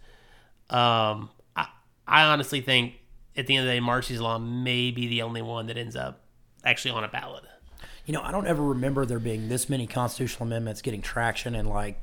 [0.69, 1.69] Um, I,
[2.05, 2.95] I honestly think
[3.37, 5.95] at the end of the day, Marsy's Law may be the only one that ends
[5.95, 6.25] up
[6.65, 7.45] actually on a ballot.
[8.07, 11.69] You know, I don't ever remember there being this many constitutional amendments getting traction and
[11.69, 12.01] like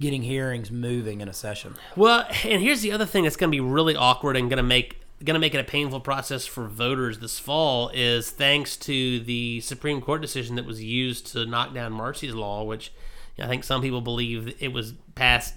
[0.00, 1.76] getting hearings moving in a session.
[1.94, 4.64] Well, and here's the other thing that's going to be really awkward and going to
[4.64, 9.20] make going to make it a painful process for voters this fall is thanks to
[9.20, 12.92] the Supreme Court decision that was used to knock down Marsy's law, which
[13.38, 15.54] I think some people believe it was passed.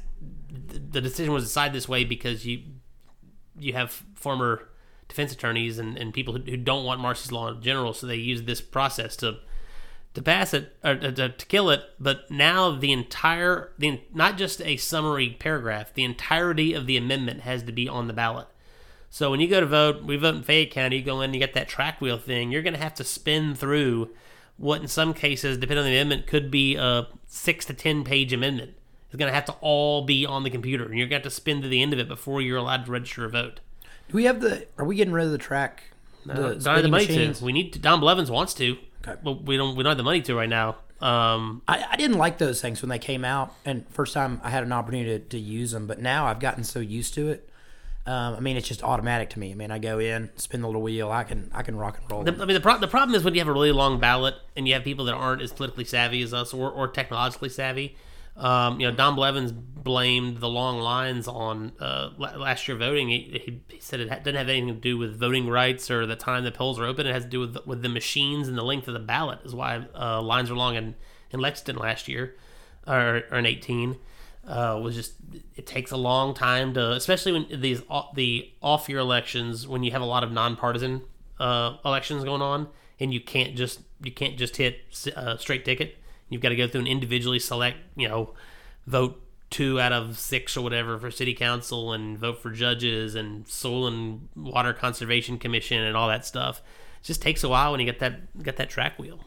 [0.49, 2.61] The decision was decided this way because you
[3.57, 4.69] you have former
[5.07, 8.15] defense attorneys and, and people who, who don't want Marsy's law in general, so they
[8.15, 9.39] use this process to
[10.15, 11.83] to pass it or to, to kill it.
[11.99, 17.41] But now the entire the not just a summary paragraph, the entirety of the amendment
[17.41, 18.47] has to be on the ballot.
[19.09, 21.39] So when you go to vote, we vote in Fayette County, you go in, you
[21.39, 24.09] get that track wheel thing, you're going to have to spin through
[24.59, 28.33] what in some cases, depending on the amendment, could be a six to 10 page
[28.33, 28.73] amendment.
[29.07, 31.33] It's going to have to all be on the computer, and you're going to have
[31.33, 33.59] to spin to the end of it before you're allowed to register a vote.
[34.09, 34.67] Do we have the?
[34.77, 35.83] Are we getting rid of the track?
[36.25, 37.39] The, the money machines?
[37.39, 37.45] to.
[37.45, 37.79] We need to.
[37.79, 38.77] Don Blevins wants to.
[39.07, 39.19] Okay.
[39.23, 39.75] But we don't.
[39.75, 40.77] We don't have the money to right now.
[41.01, 44.49] Um, I, I, didn't like those things when they came out, and first time I
[44.49, 45.87] had an opportunity to, to use them.
[45.87, 47.48] But now I've gotten so used to it
[48.09, 49.51] um, I mean, it's just automatic to me.
[49.51, 52.11] I mean, I go in, spin the little wheel, I can I can rock and
[52.11, 52.23] roll.
[52.23, 54.35] The, I mean, the, pro- the problem is when you have a really long ballot
[54.55, 57.95] and you have people that aren't as politically savvy as us or, or technologically savvy.
[58.35, 63.09] Um, you know, Don Blevins blamed the long lines on uh, last year voting.
[63.09, 66.45] He, he said it didn't have anything to do with voting rights or the time
[66.45, 67.05] the polls are open.
[67.05, 69.39] It has to do with with the machines and the length of the ballot.
[69.43, 70.95] Is why uh, lines were long in,
[71.31, 72.35] in Lexington last year
[72.87, 73.97] or, or in eighteen
[74.49, 75.13] uh, was just
[75.55, 77.81] it takes a long time to, especially when these
[78.15, 81.01] the off year elections when you have a lot of nonpartisan
[81.39, 82.67] uh, elections going on,
[82.99, 85.97] and you can't just you can't just hit a uh, straight ticket.
[86.29, 88.33] You've got to go through and individually select, you know,
[88.87, 93.47] vote two out of six or whatever for city council and vote for judges and
[93.47, 96.61] soil and water conservation commission and all that stuff.
[97.01, 99.23] It just takes a while when you get that get that track wheel.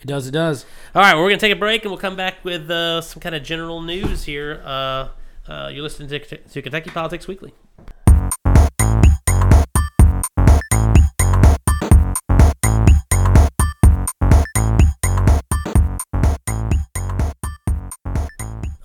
[0.00, 0.26] It does.
[0.26, 0.64] It does.
[0.94, 3.34] All right, we're gonna take a break and we'll come back with uh, some kind
[3.34, 4.62] of general news here.
[4.64, 5.08] Uh,
[5.46, 7.52] uh, you're listening to, to Kentucky Politics Weekly.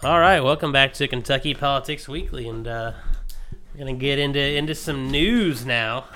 [0.04, 2.92] All right, welcome back to Kentucky Politics Weekly, and uh,
[3.74, 6.08] we're gonna get into into some news now.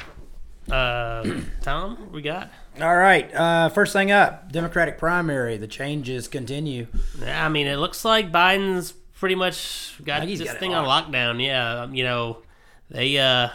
[0.70, 2.52] Uh, Tom, we got?
[2.82, 3.34] All right.
[3.34, 5.58] Uh, first thing up, Democratic primary.
[5.58, 6.88] The changes continue.
[7.20, 11.44] Yeah, I mean, it looks like Biden's pretty much got this got thing on lockdown.
[11.44, 12.44] Yeah, um, you know,
[12.89, 13.50] they, uh,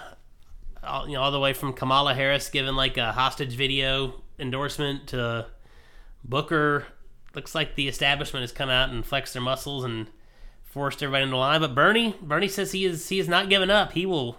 [0.82, 5.08] all, you know, all the way from Kamala Harris giving like a hostage video endorsement
[5.08, 5.46] to
[6.22, 6.86] Booker.
[7.34, 10.08] Looks like the establishment has come out and flexed their muscles and
[10.62, 11.60] forced everybody into line.
[11.60, 13.92] But Bernie, Bernie says he is he is not giving up.
[13.92, 14.38] He will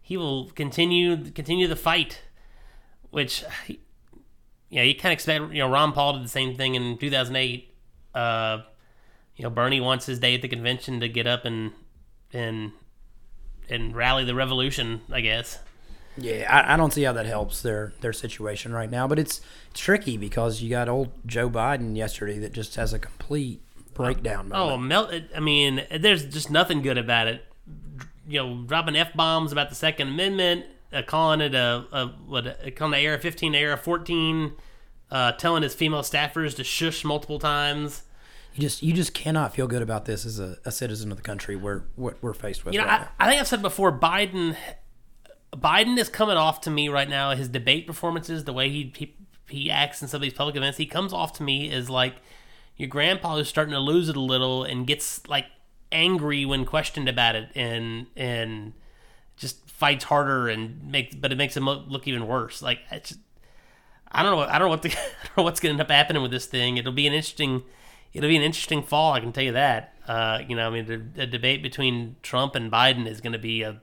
[0.00, 2.22] he will continue continue the fight,
[3.10, 3.76] which yeah,
[4.70, 5.52] you kind of expect.
[5.52, 7.74] You know, Ron Paul did the same thing in 2008.
[8.14, 8.58] Uh,
[9.36, 11.72] you know, Bernie wants his day at the convention to get up and
[12.32, 12.72] and
[13.68, 15.02] and rally the revolution.
[15.10, 15.58] I guess.
[16.16, 19.06] Yeah, I, I, don't see how that helps their their situation right now.
[19.08, 19.40] But it's
[19.74, 23.62] tricky because you got old Joe Biden yesterday that just has a complete
[23.94, 24.50] breakdown.
[24.54, 25.12] Oh, melt!
[25.34, 27.44] I mean, there's just nothing good about it.
[28.28, 32.46] You know, dropping f bombs about the Second Amendment uh, calling it a, a what
[32.46, 34.52] uh, calling the AR 15 AR 14,
[35.10, 38.02] uh, telling his female staffers to shush multiple times.
[38.54, 41.22] You just you just cannot feel good about this as a, a citizen of the
[41.22, 42.74] country we're what we're faced with.
[42.74, 44.56] You know, right I, I, think I've said before, Biden
[45.52, 47.30] Biden is coming off to me right now.
[47.34, 49.16] His debate performances, the way he he,
[49.48, 52.16] he acts in some of these public events, he comes off to me as like
[52.76, 55.46] your grandpa who's starting to lose it a little and gets like
[55.92, 58.72] angry when questioned about it and and
[59.40, 62.60] just fights harder and makes, but it makes him look even worse.
[62.60, 63.18] Like just,
[64.12, 64.42] I don't know.
[64.42, 64.92] I don't know what the, I
[65.24, 66.76] don't know what's going to end up happening with this thing.
[66.76, 67.62] It'll be an interesting.
[68.12, 69.12] It'll be an interesting fall.
[69.12, 69.94] I can tell you that.
[70.06, 73.38] Uh, you know, I mean, the, the, debate between Trump and Biden is going to
[73.38, 73.80] be a,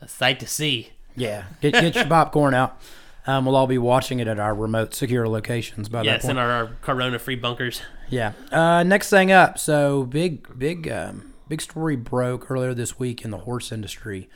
[0.00, 0.90] a sight to see.
[1.14, 2.80] Yeah, get, get your popcorn out.
[3.28, 5.88] Um, we'll all be watching it at our remote, secure locations.
[5.88, 6.38] By yes, that point.
[6.38, 7.80] in our, our corona-free bunkers.
[8.10, 8.32] Yeah.
[8.50, 9.58] Uh, next thing up.
[9.58, 14.28] So big, big, um, big story broke earlier this week in the horse industry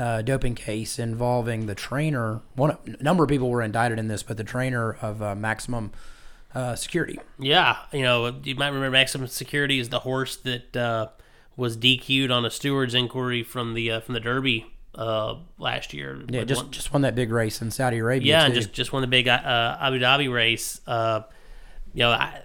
[0.00, 2.40] uh, doping case involving the trainer.
[2.54, 5.92] One a number of people were indicted in this, but the trainer of uh, Maximum
[6.54, 7.20] uh, Security.
[7.38, 11.08] Yeah, you know, you might remember Maximum Security is the horse that uh,
[11.54, 16.24] was DQ'd on a stewards inquiry from the uh, from the Derby uh, last year.
[16.30, 18.26] Yeah, just won, just won that big race in Saudi Arabia.
[18.26, 20.80] Yeah, just just won the big Abu Dhabi race.
[20.88, 20.94] you
[21.94, 22.40] know, I,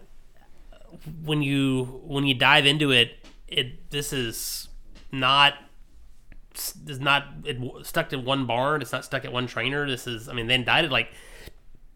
[1.23, 3.13] when you when you dive into it,
[3.47, 4.67] it this is
[5.13, 5.53] not
[6.87, 8.81] is not it stuck to one barn.
[8.81, 9.87] It's not stuck at one trainer.
[9.87, 11.09] This is, I mean, they indicted like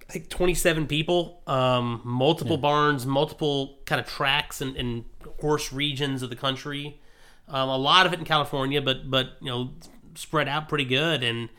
[0.09, 5.05] I think 27 people, um, multiple barns, multiple kind of tracks and, and
[5.39, 6.99] horse regions of the country.
[7.47, 9.71] Um, a lot of it in California, but but you know
[10.15, 11.23] spread out pretty good.
[11.23, 11.49] And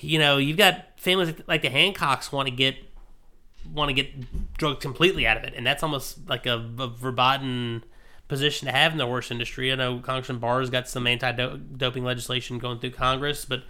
[0.00, 2.76] you know you've got families like the Hancocks want to get
[3.72, 7.84] want to get drugs completely out of it, and that's almost like a, a verboten
[8.30, 9.70] position to have in the horse industry.
[9.70, 13.64] I know Congressman Barr's got some anti-doping legislation going through Congress, but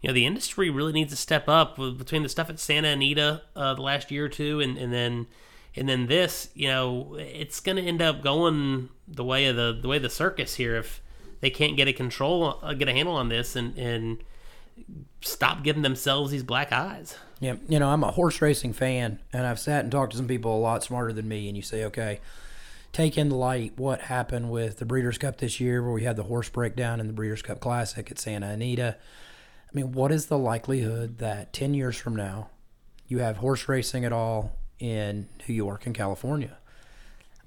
[0.00, 3.42] you know the industry really needs to step up between the stuff at Santa Anita
[3.54, 5.26] uh, the last year or two, and, and then
[5.76, 6.48] and then this.
[6.54, 10.10] You know, it's going to end up going the way of the the way the
[10.10, 11.00] circus here if
[11.40, 14.24] they can't get a control, uh, get a handle on this, and and
[15.20, 17.16] stop giving themselves these black eyes.
[17.38, 20.28] Yeah, you know, I'm a horse racing fan, and I've sat and talked to some
[20.28, 22.20] people a lot smarter than me, and you say, okay,
[22.96, 26.22] take into light what happened with the Breeders' Cup this year, where we had the
[26.22, 28.96] horse breakdown in the Breeders' Cup Classic at Santa Anita.
[28.98, 32.48] I mean, what is the likelihood that 10 years from now,
[33.06, 36.56] you have horse racing at all in New York and California?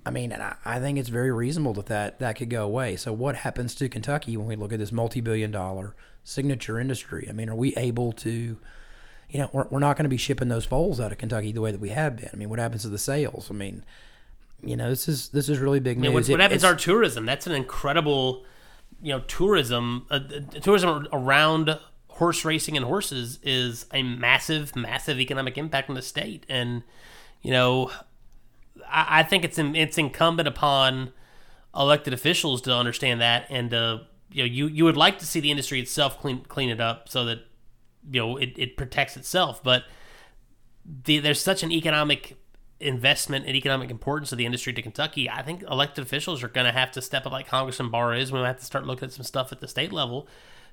[0.06, 2.96] I mean, I, I think it's very reasonable that, that that could go away.
[2.96, 7.26] So, what happens to Kentucky when we look at this multi billion dollar signature industry?
[7.28, 8.60] I mean, are we able to
[9.32, 11.62] you know, we're, we're not going to be shipping those foals out of Kentucky the
[11.62, 12.30] way that we have been.
[12.34, 13.50] I mean, what happens to the sales?
[13.52, 13.84] I mean,
[14.64, 16.06] you know, this is this is really big news.
[16.06, 17.26] I mean, what, what happens to our tourism?
[17.26, 18.46] That's an incredible,
[19.02, 20.06] you know, tourism.
[20.10, 20.20] Uh,
[20.62, 26.46] tourism around horse racing and horses is a massive, massive economic impact on the state,
[26.50, 26.84] and
[27.42, 27.92] you know,
[28.88, 31.14] I, I think it's in, it's incumbent upon
[31.76, 34.00] elected officials to understand that, and uh,
[34.32, 37.10] you know, you you would like to see the industry itself clean clean it up
[37.10, 37.40] so that
[38.12, 39.84] you know it, it protects itself but
[41.06, 42.38] the, there's such an economic
[42.80, 46.66] investment and economic importance of the industry to Kentucky, I think elected officials are going
[46.66, 48.32] to have to step up like Congressman Barr is.
[48.32, 50.28] Going to have to start looking at some stuff at the state level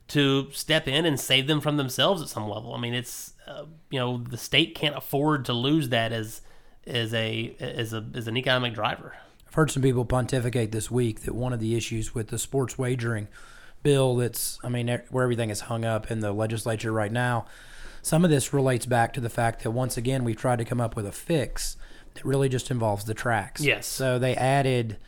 [0.09, 2.75] to step in and save them from themselves at some level.
[2.75, 6.43] I mean, it's uh, you know the state can't afford to lose that as
[6.87, 9.15] as a as a as an economic driver.
[9.47, 12.79] I've heard some people pontificate this week that one of the issues with the sports
[12.79, 13.29] wagering
[13.83, 17.47] bill that's, I mean, where everything is hung up in the legislature right now.
[18.07, 20.81] Some of this relates back to the fact that once again we've tried to come
[20.81, 21.77] up with a fix
[22.15, 23.61] that really just involves the tracks.
[23.61, 23.85] Yes.
[23.85, 24.99] So they added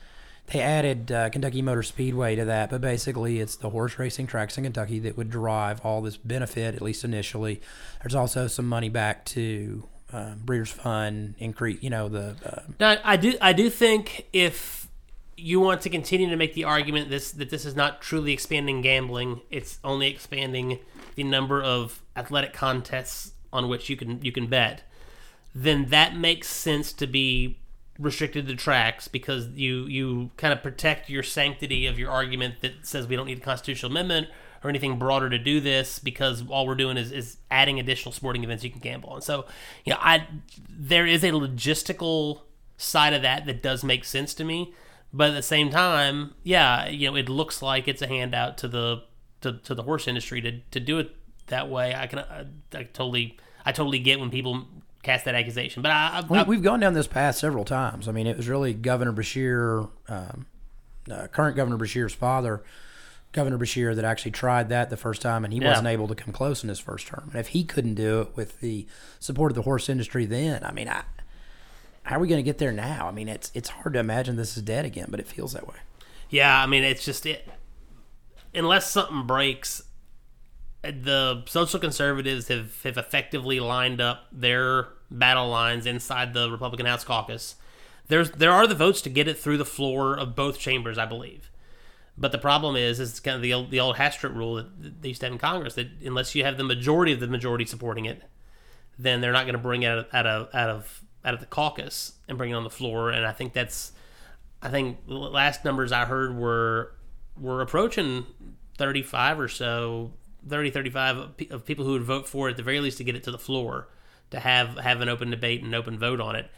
[0.48, 4.58] they added uh, Kentucky Motor Speedway to that, but basically it's the horse racing tracks
[4.58, 7.60] in Kentucky that would derive all this benefit, at least initially.
[8.02, 12.34] There's also some money back to uh, Breeders' Fund, increase, you know, the.
[12.44, 14.88] Uh, now, I do, I do think if
[15.36, 18.82] you want to continue to make the argument this that this is not truly expanding
[18.82, 19.42] gambling.
[19.50, 20.80] It's only expanding
[21.18, 24.84] the number of athletic contests on which you can you can bet.
[25.52, 27.58] Then that makes sense to be
[27.98, 32.86] restricted to tracks because you you kind of protect your sanctity of your argument that
[32.86, 34.28] says we don't need a constitutional amendment
[34.62, 38.44] or anything broader to do this because all we're doing is, is adding additional sporting
[38.44, 39.20] events you can gamble on.
[39.20, 39.46] So,
[39.84, 40.28] you know, I
[40.68, 42.42] there is a logistical
[42.76, 44.72] side of that that does make sense to me.
[45.12, 48.68] But at the same time, yeah, you know, it looks like it's a handout to
[48.68, 49.02] the
[49.40, 51.14] to, to the horse industry to, to do it
[51.48, 51.94] that way.
[51.94, 54.66] I can I, I totally I totally get when people
[55.02, 55.82] cast that accusation.
[55.82, 58.08] But I, I, we, have gone down this path several times.
[58.08, 60.46] I mean, it was really Governor Beshear, um,
[61.10, 62.62] uh, current Governor Beshear's father,
[63.32, 65.68] Governor Beshear, that actually tried that the first time, and he yeah.
[65.68, 67.28] wasn't able to come close in his first term.
[67.30, 68.86] And if he couldn't do it with the
[69.20, 71.02] support of the horse industry, then I mean, I
[72.02, 73.06] how are we going to get there now?
[73.06, 75.68] I mean, it's it's hard to imagine this is dead again, but it feels that
[75.68, 75.76] way.
[76.30, 77.48] Yeah, I mean, it's just it.
[78.54, 79.82] Unless something breaks,
[80.82, 87.04] the social conservatives have, have effectively lined up their battle lines inside the Republican House
[87.04, 87.56] caucus.
[88.08, 91.06] There's there are the votes to get it through the floor of both chambers, I
[91.06, 91.50] believe.
[92.16, 95.08] But the problem is, is kind of the old, the old Hastert rule that they
[95.08, 98.06] used to have in Congress that unless you have the majority of the majority supporting
[98.06, 98.22] it,
[98.98, 101.40] then they're not going to bring it out of, out of out of out of
[101.40, 103.10] the caucus and bring it on the floor.
[103.10, 103.92] And I think that's,
[104.62, 106.92] I think last numbers I heard were
[107.40, 108.26] were approaching
[108.76, 110.12] 35 or so,
[110.48, 111.16] 30, 35
[111.50, 113.30] of people who would vote for it at the very least to get it to
[113.30, 113.88] the floor
[114.30, 116.50] to have have an open debate and open vote on it.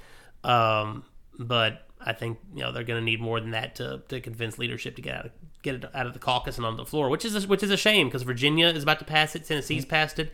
[0.43, 1.05] Um,
[1.39, 4.59] but I think you know they're going to need more than that to, to convince
[4.59, 7.09] leadership to get out of get it out of the caucus and on the floor,
[7.09, 9.85] which is a, which is a shame because Virginia is about to pass it, Tennessee's
[9.85, 10.33] passed it,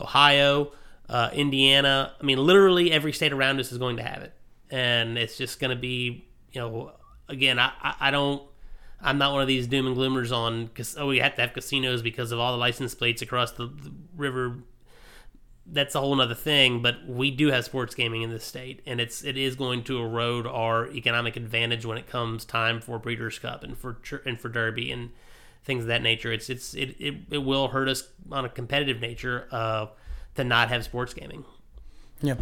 [0.00, 0.72] Ohio,
[1.08, 2.12] uh, Indiana.
[2.20, 4.32] I mean, literally every state around us is going to have it,
[4.70, 6.92] and it's just going to be, you know,
[7.28, 8.42] again, I, I, I don't.
[9.00, 11.52] I'm not one of these doom and gloomers on because oh we have to have
[11.52, 14.58] casinos because of all the license plates across the, the river.
[15.68, 19.00] That's a whole other thing, but we do have sports gaming in this state, and
[19.00, 23.38] it's it is going to erode our economic advantage when it comes time for Breeders'
[23.38, 25.10] Cup and for and for Derby and
[25.64, 26.32] things of that nature.
[26.32, 29.48] It's it's it, it, it will hurt us on a competitive nature.
[29.50, 29.86] Uh,
[30.36, 31.44] to not have sports gaming.
[32.22, 32.36] Yeah.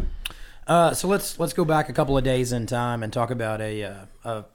[0.67, 3.61] Uh, so let's let's go back a couple of days in time and talk about
[3.61, 4.45] a, uh, a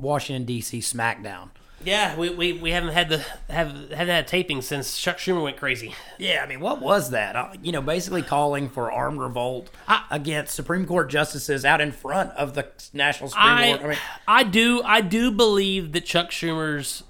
[0.00, 0.80] Washington D.C.
[0.80, 1.50] SmackDown.
[1.82, 5.56] Yeah, we, we, we haven't had the have haven't had taping since Chuck Schumer went
[5.56, 5.94] crazy.
[6.18, 7.36] Yeah, I mean, what was that?
[7.36, 11.90] Uh, you know, basically calling for armed revolt I- against Supreme Court justices out in
[11.92, 13.80] front of the National Supreme Court.
[13.80, 13.98] I I mean,
[14.28, 17.02] I do I do believe that Chuck Schumer's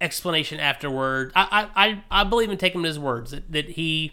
[0.00, 1.32] explanation afterward.
[1.34, 4.12] I I, I, I believe in taking his words that, that he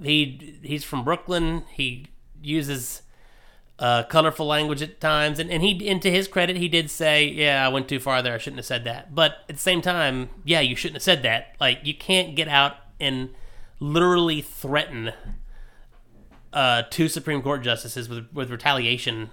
[0.00, 1.64] he he's from Brooklyn.
[1.72, 2.06] He
[2.40, 3.02] uses
[3.78, 7.26] uh, colorful language at times, and, and he and to his credit, he did say,
[7.26, 8.34] "Yeah, I went too far there.
[8.34, 11.22] I shouldn't have said that." But at the same time, yeah, you shouldn't have said
[11.22, 11.56] that.
[11.60, 13.30] Like you can't get out and
[13.80, 15.12] literally threaten
[16.52, 19.30] uh, two Supreme Court justices with with retaliation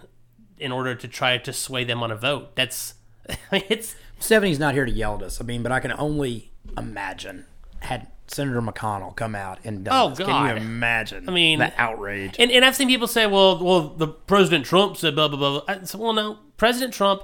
[0.57, 2.55] in order to try to sway them on a vote.
[2.55, 2.95] That's
[3.29, 5.39] I mean, it's Stephanie's not here to yell at us.
[5.39, 7.45] I mean, but I can only imagine
[7.81, 10.25] had Senator McConnell come out and done Oh, this.
[10.25, 11.27] Can you imagine?
[11.27, 12.35] I mean- the outrage.
[12.39, 15.61] and, and I've seen people say, well, well, the President Trump said blah blah blah.
[15.67, 17.23] I said, well, no, President Trump,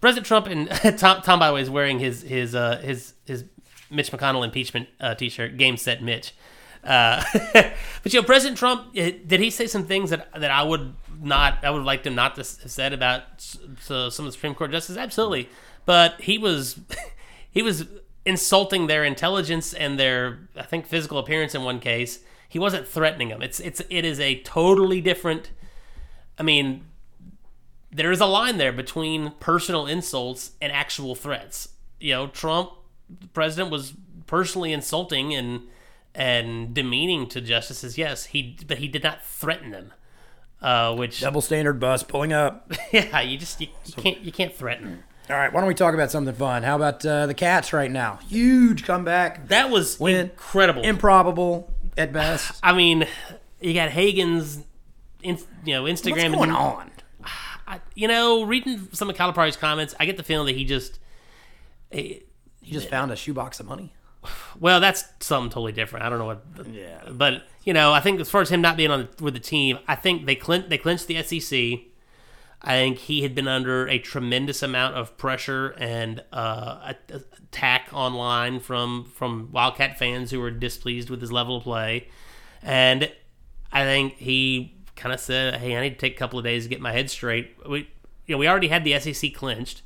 [0.00, 0.68] President Trump, and
[0.98, 3.44] Tom Tom by the way is wearing his his uh, his his
[3.90, 6.34] Mitch McConnell impeachment uh, T-shirt, game set Mitch.
[6.82, 7.22] Uh,
[7.54, 10.94] but you know, President Trump uh, did he say some things that that I would
[11.20, 13.22] not I would have liked him not to have said about
[13.80, 14.98] so some of the Supreme Court justices?
[14.98, 15.48] Absolutely,
[15.86, 16.78] but he was
[17.50, 17.86] he was
[18.26, 22.20] insulting their intelligence and their I think physical appearance in one case.
[22.48, 23.42] He wasn't threatening them.
[23.42, 25.50] It's it's it is a totally different.
[26.38, 26.84] I mean,
[27.90, 31.68] there is a line there between personal insults and actual threats.
[32.00, 32.70] You know, Trump,
[33.08, 33.94] the president, was
[34.26, 35.62] personally insulting and
[36.14, 37.98] and demeaning to justices.
[37.98, 39.92] Yes, he but he did not threaten them.
[40.62, 42.72] Uh, which Double standard bus pulling up.
[42.92, 45.04] yeah, you just you, you can't you can't threaten.
[45.30, 46.62] All right, why don't we talk about something fun?
[46.64, 48.18] How about uh, the Cats right now?
[48.28, 49.48] Huge comeback.
[49.48, 50.16] That was Win.
[50.30, 50.82] incredible.
[50.82, 52.58] Improbable at best.
[52.62, 53.06] I mean,
[53.60, 54.62] you got Hagans,
[55.22, 56.30] in, you know, Instagram.
[56.30, 56.90] What's going on?
[57.66, 60.98] I, you know, reading some of Calipari's comments, I get the feeling that he just.
[61.90, 62.24] he,
[62.60, 63.92] You just found a shoebox of money.
[64.58, 66.06] Well, that's something totally different.
[66.06, 66.44] I don't know what.
[66.70, 67.00] Yeah.
[67.10, 69.40] But you know, I think as far as him not being on the, with the
[69.40, 71.80] team, I think they clinched they clinched the SEC.
[72.64, 78.58] I think he had been under a tremendous amount of pressure and uh, attack online
[78.58, 82.08] from from Wildcat fans who were displeased with his level of play,
[82.62, 83.12] and
[83.70, 86.64] I think he kind of said, "Hey, I need to take a couple of days
[86.64, 87.90] to get my head straight." We,
[88.26, 89.82] you know, we already had the SEC clinched.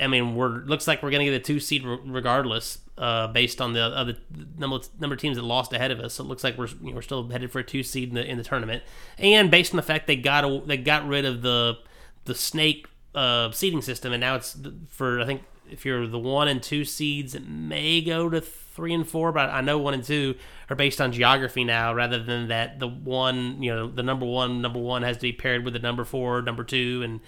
[0.00, 3.60] I mean, we're looks like we're going to get a two seed regardless, uh, based
[3.60, 4.16] on the other
[4.58, 6.14] number number of teams that lost ahead of us.
[6.14, 8.14] So it looks like we're you know, we're still headed for a two seed in
[8.14, 8.82] the in the tournament,
[9.18, 11.78] and based on the fact they got a, they got rid of the
[12.24, 14.56] the snake uh, seeding system, and now it's
[14.88, 18.92] for I think if you're the one and two seeds, it may go to three
[18.92, 20.34] and four, but I know one and two
[20.68, 24.60] are based on geography now, rather than that the one you know the number one
[24.60, 27.20] number one has to be paired with the number four number two and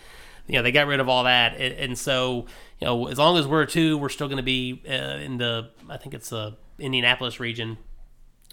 [0.46, 2.46] you know they got rid of all that and, and so
[2.80, 5.70] you know as long as we're two we're still going to be uh, in the
[5.88, 7.78] i think it's the indianapolis region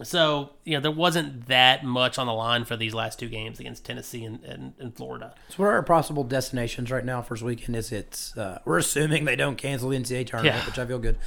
[0.01, 3.59] so you know there wasn't that much on the line for these last two games
[3.59, 7.21] against tennessee and, and, and florida So, what are our possible destinations right now?
[7.21, 8.37] for this weekend is it's.
[8.37, 10.65] Uh, we're assuming they don't cancel the NCAA tournament, Yeah.
[10.65, 11.17] which I feel good.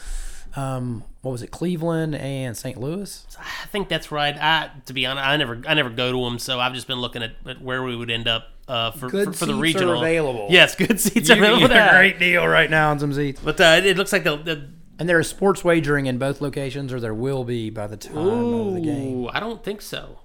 [0.56, 1.50] Um, what was it?
[1.50, 2.78] Cleveland and St.
[2.78, 3.26] Louis.
[3.38, 6.38] i think that's right i to be honest i never i never go to them
[6.38, 9.24] so i've just been looking at, at where we would end up uh, for, for,
[9.24, 10.46] for the seats are regional available.
[10.50, 13.40] yes good seats You are available get a great deal right now on some seats.
[13.42, 16.92] but uh, it looks like the, the And there is sports wagering in both locations,
[16.92, 19.28] or there will be by the time of the game.
[19.32, 20.20] I don't think so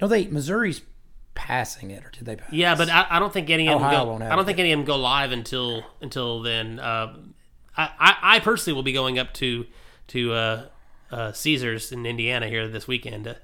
[0.00, 0.80] No, they Missouri's
[1.34, 2.52] passing it, or did they pass?
[2.52, 4.72] Yeah, but I, I don't think any of them Ohio go, I don't think any
[4.72, 6.80] of them go live until until then.
[6.80, 7.16] Uh,
[7.76, 9.66] I, I I personally will be going up to
[10.08, 10.66] to uh,
[11.12, 13.36] uh, Caesars in Indiana here this weekend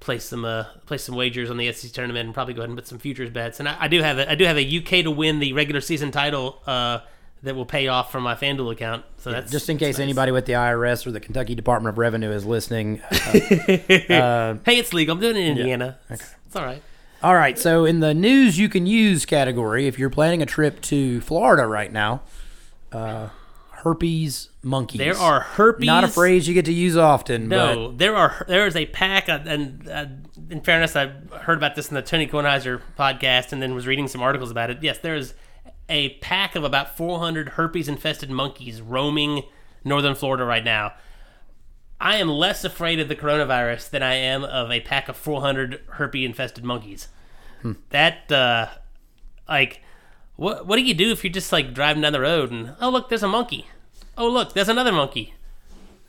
[0.00, 2.78] place some uh, place some wagers on the SEC tournament and probably go ahead and
[2.78, 3.60] put some futures bets.
[3.60, 5.80] And I, I do have a, I do have a UK to win the regular
[5.80, 7.00] season title uh,
[7.42, 9.04] that will pay off from my FanDuel account.
[9.18, 10.02] So that's Just in case nice.
[10.02, 13.00] anybody with the IRS or the Kentucky Department of Revenue is listening.
[13.02, 15.14] uh, Hey, it's legal.
[15.14, 15.98] I'm doing it in Indiana.
[16.10, 16.82] It's, it's all right.
[17.22, 20.80] All right, so in the news you can use category, if you're planning a trip
[20.82, 22.20] to Florida right now,
[22.92, 23.30] uh,
[23.86, 24.98] herpes monkeys.
[24.98, 25.86] There are herpes.
[25.86, 27.48] not a phrase you get to use often.
[27.48, 30.06] No, there are there is a pack, uh, and uh,
[30.50, 31.12] in fairness, I
[31.42, 34.70] heard about this in the Tony Kornheiser podcast, and then was reading some articles about
[34.70, 34.82] it.
[34.82, 35.34] Yes, there is
[35.88, 39.44] a pack of about 400 herpes-infested monkeys roaming
[39.84, 40.94] northern Florida right now.
[42.00, 45.80] I am less afraid of the coronavirus than I am of a pack of 400
[45.90, 47.06] herpes-infested monkeys.
[47.90, 48.66] That, uh,
[49.48, 49.80] like,
[50.36, 52.90] what what do you do if you're just like driving down the road and oh
[52.90, 53.66] look, there's a monkey.
[54.18, 55.34] Oh look, there's another monkey.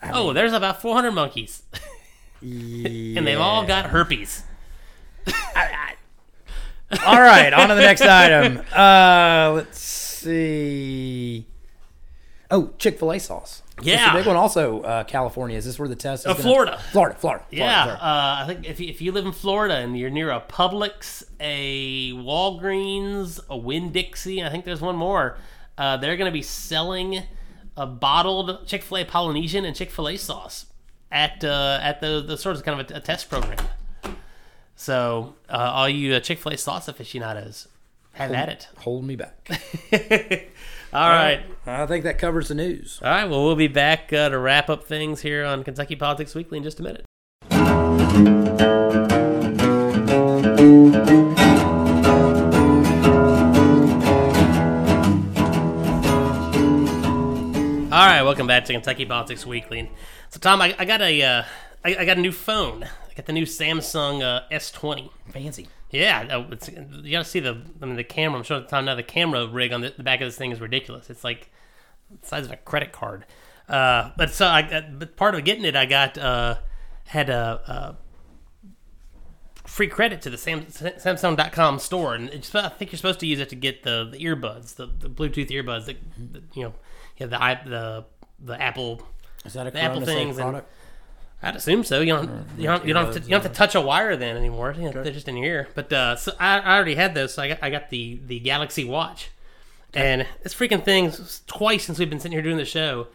[0.04, 1.64] oh, there's about 400 monkeys.
[1.72, 1.82] but
[2.42, 4.44] and they've all got herpes.
[5.28, 5.94] I,
[7.06, 8.62] All right, on to the next item.
[8.74, 11.46] Uh, let's see.
[12.50, 13.62] Oh, Chick Fil A sauce.
[13.76, 14.14] That's Yeah.
[14.14, 14.38] the big one.
[14.38, 15.58] Also, uh, California.
[15.58, 16.26] Is this where the test?
[16.26, 16.80] Is Uh, Florida.
[16.94, 17.16] Florida.
[17.20, 17.44] Florida.
[17.52, 18.36] Yeah, Florida, uh.
[18.40, 22.14] I think if you, if you live in Florida and you're near a Publix, a
[22.14, 25.38] Walgreens, a Winn Dixie, I think there's one more.
[25.78, 27.24] Uh, they're going to be selling
[27.78, 30.66] a bottled Chick Fil A Polynesian and Chick Fil A sauce
[31.12, 33.58] at uh, at the the sort of kind of a, a test program.
[34.76, 37.68] So uh, all you uh, Chick Fil A sauce aficionados,
[38.14, 38.68] have at it.
[38.80, 39.50] Hold me back.
[40.94, 41.42] All right.
[41.66, 43.00] I think that covers the news.
[43.04, 46.34] All right, well, we'll be back uh, to wrap up things here on Kentucky Politics
[46.34, 48.47] Weekly in just a minute.
[58.18, 59.92] Right, welcome back to Kentucky Politics Weekly.
[60.30, 61.44] So, Tom, I, I got a, uh,
[61.86, 62.84] I, I got a new phone.
[62.84, 65.12] I got the new Samsung uh, S20.
[65.30, 65.68] Fancy.
[65.92, 68.40] Yeah, uh, it's, you gotta see the, I mean, the camera.
[68.40, 70.52] I'm sure the time now the camera rig on the, the back of this thing
[70.52, 71.12] is ridiculous.
[71.12, 71.52] It's like
[72.22, 73.26] the size of a credit card.
[73.70, 76.56] Uh, but so I, but part of getting it, I got uh,
[77.06, 77.96] had a,
[79.64, 83.28] a free credit to the Sam, Samsung.com store, and it's, I think you're supposed to
[83.28, 85.98] use it to get the, the earbuds, the, the Bluetooth earbuds that,
[86.34, 86.74] that you know,
[87.20, 88.06] have the the
[88.40, 89.02] the Apple.
[89.46, 90.62] Is that a The Apple things and-?
[91.42, 92.02] I'd assume so.
[92.02, 94.16] You don't, you don't, you don't, have to, you don't have to touch a wire
[94.16, 94.74] then anymore.
[94.76, 95.68] You know, They're just in your ear.
[95.76, 97.36] But uh, so I, I already had those.
[97.36, 99.30] So I got, I got the the Galaxy Watch,
[99.94, 101.14] and this freaking thing
[101.46, 103.08] twice since we've been sitting here doing the show.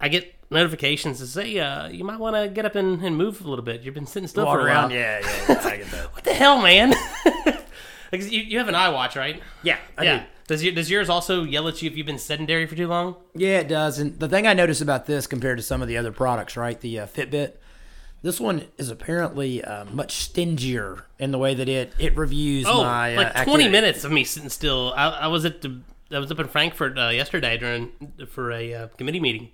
[0.00, 3.44] I get notifications to say uh, you might want to get up and, and move
[3.44, 3.82] a little bit.
[3.82, 4.90] You've been sitting still Walk for a around.
[4.90, 4.98] while.
[4.98, 5.60] Yeah, yeah, yeah.
[5.64, 6.12] I get that.
[6.14, 6.94] What the hell, man?
[8.12, 9.40] Like, you, you have an iWatch, right?
[9.62, 10.18] Yeah, I yeah.
[10.18, 10.24] do.
[10.50, 13.14] Does your, does yours also yell at you if you've been sedentary for too long?
[13.36, 14.00] Yeah, it does.
[14.00, 16.80] And the thing I notice about this compared to some of the other products, right?
[16.80, 17.52] The uh, Fitbit,
[18.22, 22.82] this one is apparently uh, much stingier in the way that it it reviews Oh,
[22.82, 23.68] my uh, like twenty activity.
[23.70, 24.92] minutes of me sitting still.
[24.96, 25.80] I, I was at the
[26.10, 27.92] I was up in Frankfort uh, yesterday during
[28.28, 29.50] for a uh, committee meeting.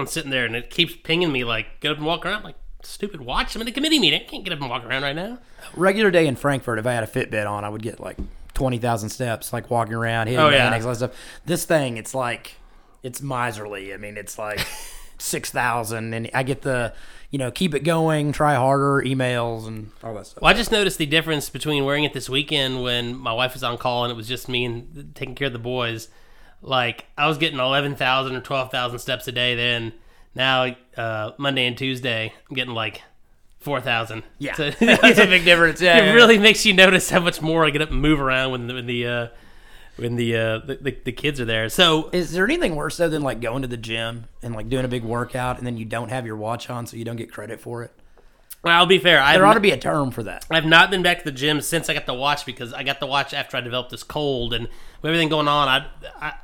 [0.00, 2.38] I'm sitting there and it keeps pinging me like get up and walk around.
[2.38, 3.54] I'm like stupid watch.
[3.54, 4.20] I'm in a committee meeting.
[4.20, 5.38] I can't get up and walk around right now.
[5.76, 8.16] Regular day in Frankfort, if I had a Fitbit on, I would get like
[8.54, 10.72] twenty thousand steps, like walking around, hitting Oh, yeah.
[10.72, 11.12] all that stuff.
[11.44, 12.54] This thing, it's like
[13.02, 13.92] it's miserly.
[13.92, 14.64] I mean, it's like
[15.18, 16.94] six thousand, and I get the
[17.30, 20.42] you know keep it going, try harder, emails, and all that stuff.
[20.42, 23.62] Well, I just noticed the difference between wearing it this weekend when my wife was
[23.64, 26.08] on call and it was just me and taking care of the boys.
[26.62, 29.92] Like I was getting eleven thousand or twelve thousand steps a day then.
[30.34, 33.02] Now uh, Monday and Tuesday, I'm getting like
[33.64, 34.22] four thousand.
[34.38, 35.80] Yeah, So- that's a big difference.
[35.80, 36.12] Yeah, it yeah.
[36.12, 38.74] really makes you notice how much more I get up and move around when the
[38.74, 39.28] when the uh,
[39.96, 41.68] when the, uh, the, the the kids are there.
[41.68, 44.84] So Is there anything worse though than like going to the gym and like doing
[44.84, 47.30] a big workout and then you don't have your watch on, so you don't get
[47.32, 47.92] credit for it?
[48.62, 49.20] Well, I'll be fair.
[49.20, 50.46] I've There ought to be a term for that.
[50.50, 52.98] I've not been back to the gym since I got the watch because I got
[52.98, 54.64] the watch after I developed this cold and
[55.02, 55.68] with everything going on.
[55.68, 55.86] I,
[56.20, 56.34] I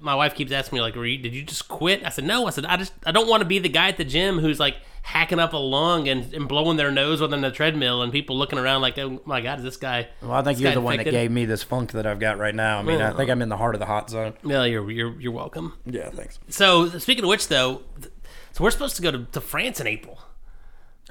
[0.00, 2.46] my wife keeps asking me like, Were you, "Did you just quit?" I said, "No."
[2.46, 4.58] I said, "I just I don't want to be the guy at the gym who's
[4.58, 8.36] like hacking up a lung and, and blowing their nose within the treadmill and people
[8.36, 10.96] looking around like, oh my god, is this guy?" Well, I think you're the one
[10.98, 12.78] that gave me this funk that I've got right now.
[12.78, 13.32] I mean, I think uh-huh.
[13.32, 14.34] I'm in the heart of the hot zone.
[14.44, 15.74] Yeah, you're you're you're welcome.
[15.86, 16.38] Yeah, thanks.
[16.48, 17.82] So speaking of which, though,
[18.52, 20.20] so we're supposed to go to, to France in April.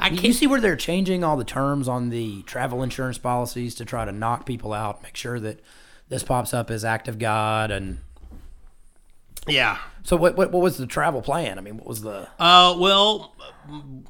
[0.00, 0.34] I You can't.
[0.34, 4.12] see where they're changing all the terms on the travel insurance policies to try to
[4.12, 5.60] knock people out, make sure that
[6.08, 7.98] this pops up as act of God, and
[9.48, 9.78] Yeah.
[10.02, 10.36] so what?
[10.36, 11.58] What, what was the travel plan?
[11.58, 12.28] I mean, what was the?
[12.38, 13.34] Uh, well,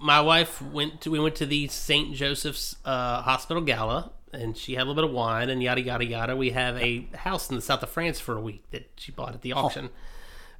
[0.00, 2.14] my wife went to we went to the St.
[2.14, 6.04] Joseph's uh, Hospital Gala, and she had a little bit of wine and yada yada
[6.04, 6.36] yada.
[6.36, 9.34] We have a house in the south of France for a week that she bought
[9.34, 9.90] at the auction.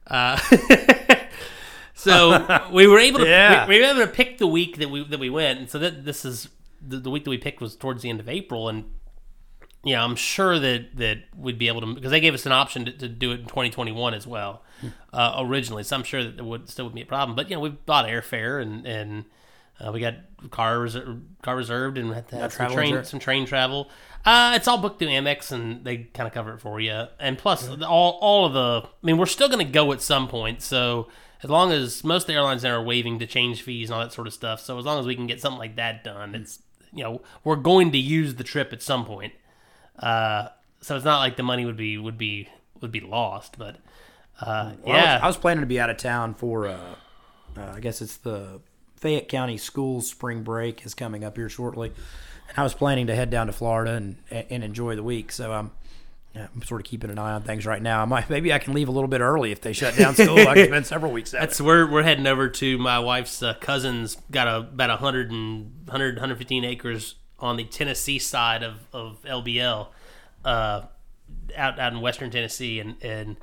[0.06, 0.38] Uh,
[1.94, 3.66] so we were able to Yeah.
[3.66, 5.78] we, we were able to pick the week that we that we went, and so
[5.78, 6.48] that this is
[6.80, 8.84] the, the week that we picked was towards the end of April, and
[9.84, 12.84] yeah, I'm sure that that we'd be able to because they gave us an option
[12.86, 14.62] to, to do it in 2021 as well
[15.12, 15.82] uh, originally.
[15.82, 17.36] So I'm sure that it would still would be a problem.
[17.36, 19.24] But you know, we bought airfare and and
[19.80, 20.14] uh, we got
[20.50, 23.90] car reserved, car reserved, and had to have some train some train travel.
[24.24, 27.04] Uh, it's all booked through Amex, and they kind of cover it for you.
[27.20, 28.88] And plus, all all of the.
[28.88, 31.08] I mean, we're still going to go at some point, so.
[31.40, 34.00] As long as most of the airlines there are waiving to change fees and all
[34.00, 36.34] that sort of stuff, so as long as we can get something like that done,
[36.34, 36.60] it's
[36.92, 39.32] you know we're going to use the trip at some point.
[40.00, 40.48] Uh,
[40.80, 42.48] so it's not like the money would be would be
[42.80, 43.76] would be lost, but
[44.40, 46.66] uh, Well, I, yeah, was, I was planning to be out of town for.
[46.68, 46.78] Uh,
[47.56, 48.60] uh, I guess it's the
[48.96, 51.92] Fayette County Schools spring break is coming up here shortly,
[52.48, 55.32] and I was planning to head down to Florida and and enjoy the week.
[55.32, 55.70] So I'm.
[56.34, 58.02] yeah, I'm sort of keeping an eye on things right now.
[58.02, 60.38] I might, maybe I can leave a little bit early if they shut down school.
[60.38, 61.40] I can spend several weeks out.
[61.40, 65.72] that's we're we're heading over to my wife's uh, cousin's got a about 100 and
[65.86, 69.88] 100 115 acres on the Tennessee side of, of LBL,
[70.44, 70.82] uh,
[71.56, 73.36] out out in Western Tennessee, and and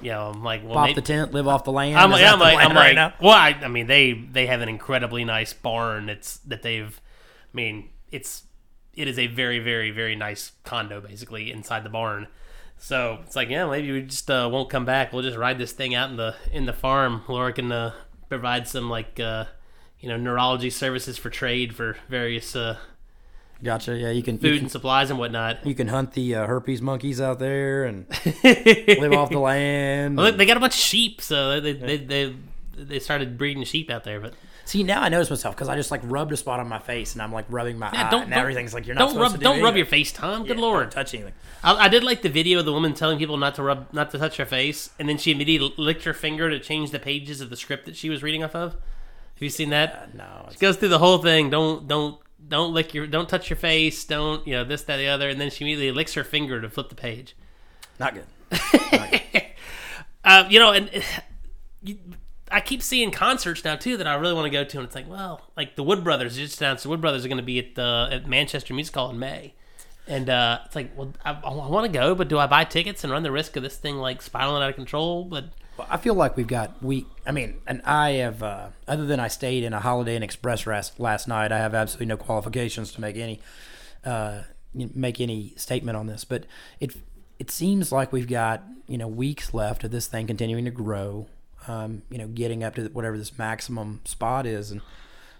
[0.00, 1.98] you know I'm like, well, Pop maybe, the tent, live off the land.
[1.98, 3.14] I'm, like, I'm like, I'm right like, now?
[3.20, 6.08] well, I, I mean, they they have an incredibly nice barn.
[6.08, 7.00] It's that they've,
[7.52, 8.44] I mean, it's
[8.94, 12.28] it is a very very very nice condo basically inside the barn.
[12.82, 15.12] So it's like, yeah, maybe we just uh, won't come back.
[15.12, 17.22] We'll just ride this thing out in the in the farm.
[17.28, 17.92] Laura can uh,
[18.28, 19.44] provide some like uh,
[19.98, 22.78] you know neurology services for trade for various uh,
[23.62, 23.94] Gotcha.
[23.96, 25.66] Yeah, you can food you and supplies and whatnot.
[25.66, 28.06] you can hunt the uh, herpes monkeys out there and
[28.44, 30.16] live off the land.
[30.16, 32.34] Well, they- they got a bunch of sheep, so they they, they
[32.76, 34.18] they started breeding sheep out there.
[34.20, 34.32] But
[34.64, 37.14] See, now I notice myself because I just like rubbed a spot on my face
[37.14, 39.10] and I'm like rubbing my Yeah, eye, don't- and don't- everything's like you're not don't
[39.14, 39.76] supposed rub to do don't rub anything.
[39.78, 40.46] your face, Tom.
[40.46, 40.82] Good Yeah, lord.
[40.84, 41.32] don't touch anything.
[41.64, 44.10] I, I did like the video of the woman telling people not to rub, not
[44.12, 47.40] to touch her face, and then she immediately licked her finger to change the pages
[47.40, 48.72] of the script that she was reading off of.
[48.72, 50.14] Have you seen that?
[50.14, 51.50] No, it's, Goes through the whole thing.
[51.50, 52.18] Don't don't
[52.50, 54.04] don't lick your don't touch your face.
[54.04, 56.68] Don't you know this that the other, and then she immediately licks her finger to
[56.68, 57.34] flip the page.
[57.98, 58.26] not good.
[60.22, 60.90] Uh, you know, and
[61.82, 61.96] you,
[62.50, 64.94] I keep seeing concerts now too that I really want to go to, and it's
[64.94, 67.58] like, well, like the Wood Brothers just announced the Wood Brothers are going to be
[67.58, 69.54] at the at Manchester Music Hall in May,
[70.08, 73.04] and uh, it's like, well, I, I want to go, but do I buy tickets
[73.04, 75.24] and run the risk of this thing like spiraling out of control?
[75.24, 75.44] But
[75.80, 77.06] Well, I feel like we've got we.
[77.26, 80.66] I mean, and I have uh, other than I stayed in a Holiday Inn Express
[80.66, 81.52] last, last night.
[81.52, 83.40] I have absolutely no qualifications to make any
[84.04, 84.42] uh,
[84.74, 86.26] make any statement on this.
[86.26, 86.44] But
[86.80, 86.96] it
[87.38, 91.28] it seems like we've got you know weeks left of this thing continuing to grow.
[91.66, 94.82] Um, you know, getting up to whatever this maximum spot is, and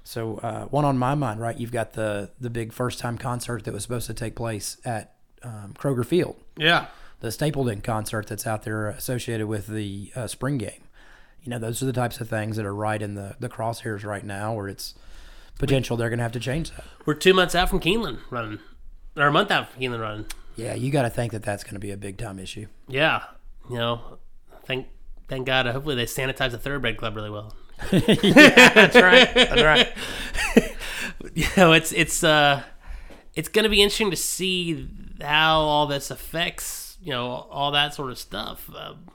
[0.05, 1.59] so uh, one on my mind, right?
[1.59, 5.17] You've got the the big first time concert that was supposed to take place at
[5.43, 6.87] um, Kroger Field yeah,
[7.21, 10.83] the Stapleton concert that's out there associated with the uh, spring game.
[11.43, 14.05] You know, those are the types of things that are right in the, the crosshairs
[14.05, 14.95] right now where it's
[15.59, 16.85] potential they're going to have to change that.
[17.07, 18.59] we're two months out from Keeneland running,
[19.17, 20.27] or a month out from Keeneland running.
[20.57, 22.67] Yeah, you got to think that that's going to be a big time issue.
[22.89, 23.23] Yeah,
[23.71, 24.19] you know,
[24.67, 24.89] thank
[25.29, 25.67] thank God.
[25.67, 27.55] uh, Hopefully they sanitize the Thoroughbred Club really well.
[27.93, 28.01] yeah,
[28.75, 29.33] That's right.
[29.35, 29.93] That's right.
[31.35, 32.63] you know, it's it's uh,
[33.35, 34.89] it's going to be interesting to see
[35.23, 38.71] how all this affects you know all that sort of stuff.
[38.75, 39.07] Um,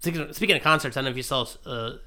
[0.00, 1.98] speaking of, concerts, I don't know if you saw uh,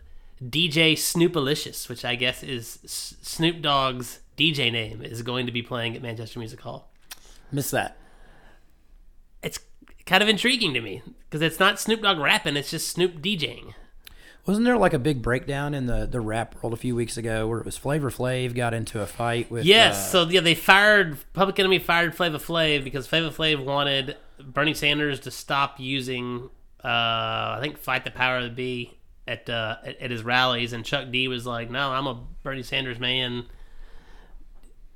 [0.43, 5.95] DJ Snoopalicious, which I guess is Snoop Dogg's DJ name, is going to be playing
[5.95, 6.91] at Manchester Music Hall.
[7.51, 7.97] Miss that.
[9.41, 9.59] It's
[10.05, 13.73] kind of intriguing to me because it's not Snoop Dogg rapping; it's just Snoop DJing.
[14.45, 17.47] Wasn't there like a big breakdown in the, the rap world a few weeks ago
[17.47, 20.53] where it was Flavor Flav got into a fight with Yes, uh, so yeah, they
[20.53, 26.49] fired Public Enemy fired Flavor Flav because Flavor Flav wanted Bernie Sanders to stop using,
[26.83, 30.73] uh, I think, "Fight the Power of the Bee" at, uh, at at his rallies,
[30.73, 33.45] and Chuck D was like, "No, I'm a Bernie Sanders man."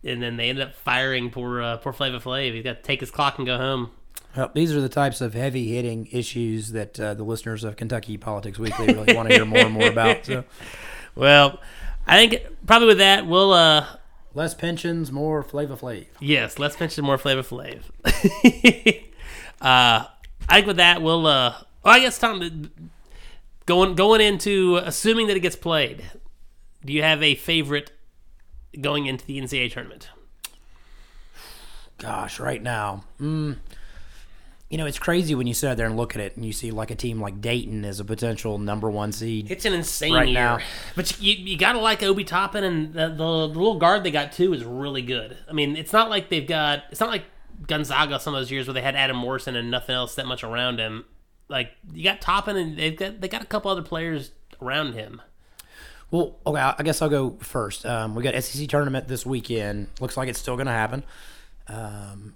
[0.03, 2.53] And then they ended up firing poor uh, poor Flavor Flav.
[2.53, 3.91] He's got to take his clock and go home.
[4.35, 8.17] Well, these are the types of heavy hitting issues that uh, the listeners of Kentucky
[8.17, 10.25] Politics Weekly really want to hear more and more about.
[10.25, 10.43] So
[11.15, 11.59] Well,
[12.05, 13.85] I think probably with that we'll uh
[14.33, 16.05] less pensions, more Flavor Flav.
[16.19, 17.81] Yes, let's mention more Flavor Flav.
[19.61, 20.05] uh,
[20.47, 21.27] I think with that, we'll.
[21.27, 22.71] Uh, well, I guess Tom,
[23.65, 26.03] going going into assuming that it gets played.
[26.85, 27.91] Do you have a favorite
[28.79, 30.09] going into the NCAA tournament?
[31.97, 33.57] Gosh, right now, mm,
[34.69, 36.53] you know, it's crazy when you sit out there and look at it and you
[36.53, 39.49] see like a team like Dayton as a potential number one seed.
[39.49, 40.59] It's an insane Right year, now.
[40.95, 44.31] but you, you gotta like Obi Toppin, and the, the the little guard they got
[44.31, 45.37] too is really good.
[45.49, 46.83] I mean, it's not like they've got.
[46.91, 47.23] It's not like
[47.67, 50.43] Gonzaga some of those years where they had Adam Morrison and nothing else that much
[50.43, 51.05] around him.
[51.47, 55.21] Like you got Toppin, and they've got they got a couple other players around him.
[56.11, 57.87] Well, okay, I I guess I'll go first.
[57.87, 59.87] Um, we got SEC tournament this weekend.
[59.99, 61.03] Looks like it's still going to happen.
[61.67, 62.33] Um,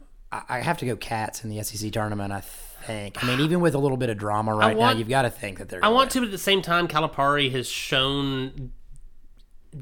[0.49, 2.33] I, have to go Cats in the SEC tournament.
[2.33, 3.23] I think.
[3.23, 5.29] I mean, even with a little bit of drama right want- now, you've got to
[5.29, 5.83] think that they're.
[5.83, 6.09] I want win.
[6.09, 8.71] to, but at the same time, Calipari has shown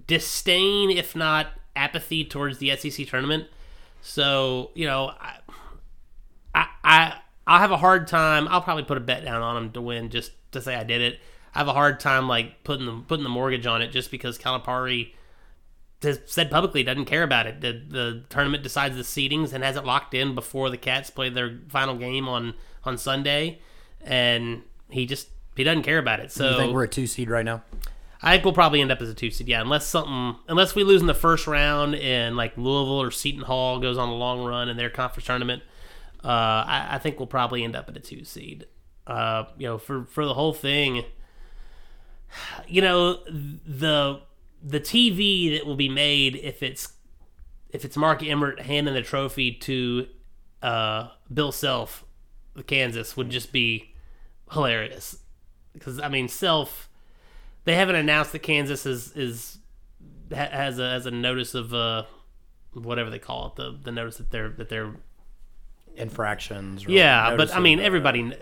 [0.07, 3.47] disdain, if not apathy, towards the SEC tournament.
[4.01, 5.37] So you know, I,
[6.55, 7.13] I, I,
[7.47, 8.47] I'll have a hard time.
[8.47, 11.01] I'll probably put a bet down on him to win, just to say I did
[11.01, 11.19] it.
[11.53, 14.37] I have a hard time like putting the putting the mortgage on it, just because
[14.37, 15.13] Calipari
[16.03, 17.61] has said publicly doesn't care about it.
[17.61, 21.29] The the tournament decides the seedings and has it locked in before the Cats play
[21.29, 23.59] their final game on on Sunday,
[24.01, 26.31] and he just he doesn't care about it.
[26.31, 27.61] So You think we're a two seed right now?
[28.23, 30.83] I think we'll probably end up as a two seed, yeah, unless something, unless we
[30.83, 34.43] lose in the first round and like Louisville or Seton Hall goes on a long
[34.45, 35.63] run in their conference tournament.
[36.23, 36.27] Uh,
[36.67, 38.67] I, I think we'll probably end up at a two seed.
[39.07, 41.03] Uh, you know, for for the whole thing,
[42.67, 44.21] you know, the
[44.63, 46.93] the TV that will be made if it's
[47.69, 50.07] if it's Mark Emmert handing the trophy to
[50.61, 52.03] uh, Bill Self,
[52.55, 53.93] the Kansas, would just be
[54.51, 55.17] hilarious.
[55.73, 56.89] Because I mean, Self,
[57.63, 59.57] they haven't announced that Kansas is is
[60.31, 62.03] has a has a notice of uh,
[62.73, 64.95] whatever they call it, the the notice that they're that they're
[65.95, 66.85] Infractions.
[66.87, 68.33] Yeah, but I mean, uh, everybody.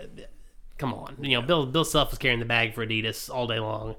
[0.78, 3.58] Come on, you know, Bill Bill Self was carrying the bag for Adidas all day
[3.58, 3.96] long,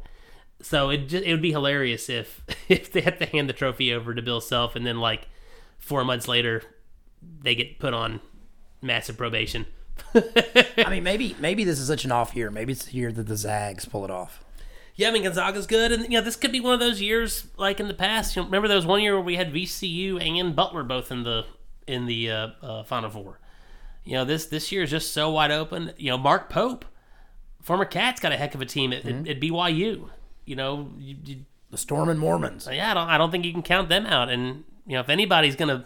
[0.61, 3.93] so it just, it would be hilarious if if they had to hand the trophy
[3.93, 5.27] over to Bill Self and then like
[5.79, 6.63] four months later
[7.41, 8.19] they get put on
[8.81, 9.65] massive probation.
[10.15, 12.49] I mean, maybe maybe this is such an off year.
[12.49, 14.43] Maybe it's the year that the Zags pull it off.
[14.95, 17.47] Yeah, I mean Gonzaga's good, and you know this could be one of those years
[17.57, 18.35] like in the past.
[18.35, 21.23] You know, remember there was one year where we had VCU and Butler both in
[21.23, 21.45] the
[21.87, 23.39] in the uh, uh, Final Four.
[24.03, 25.93] You know this this year is just so wide open.
[25.97, 26.85] You know Mark Pope,
[27.61, 30.09] former Cats, got a heck of a team at, at, at BYU.
[30.45, 31.35] You know, you, you,
[31.69, 32.67] The Storm and Mormons.
[32.71, 34.29] yeah, I don't I don't think you can count them out.
[34.29, 35.85] And you know if anybody's gonna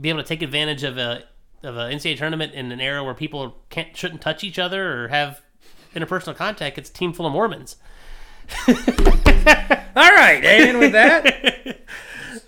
[0.00, 1.24] be able to take advantage of a
[1.62, 5.08] of a NCAA tournament in an era where people can't shouldn't touch each other or
[5.08, 5.42] have
[5.94, 7.76] interpersonal contact, it's a team full of Mormons.
[8.68, 8.74] All
[10.12, 11.80] right, and with that,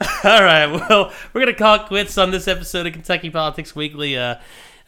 [0.25, 0.67] All right.
[0.67, 4.17] Well, we're gonna call it quits on this episode of Kentucky Politics Weekly.
[4.17, 4.37] Uh,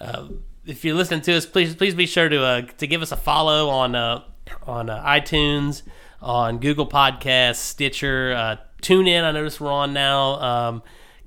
[0.00, 0.28] uh,
[0.64, 3.16] if you're listening to us, please please be sure to uh, to give us a
[3.16, 4.22] follow on uh,
[4.66, 5.82] on uh, iTunes,
[6.22, 9.24] on Google Podcasts, Stitcher, uh, TuneIn.
[9.24, 10.40] I notice we're on now.
[10.40, 10.82] Um,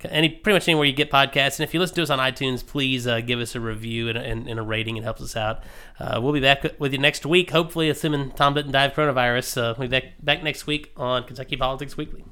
[0.09, 2.65] any pretty much anywhere you get podcasts, and if you listen to us on iTunes,
[2.65, 4.97] please uh, give us a review and, and, and a rating.
[4.97, 5.63] It helps us out.
[5.99, 9.57] Uh, we'll be back with you next week, hopefully, assuming Tom didn't die of coronavirus.
[9.57, 12.23] Uh, we'll be back, back next week on Kentucky Politics Weekly.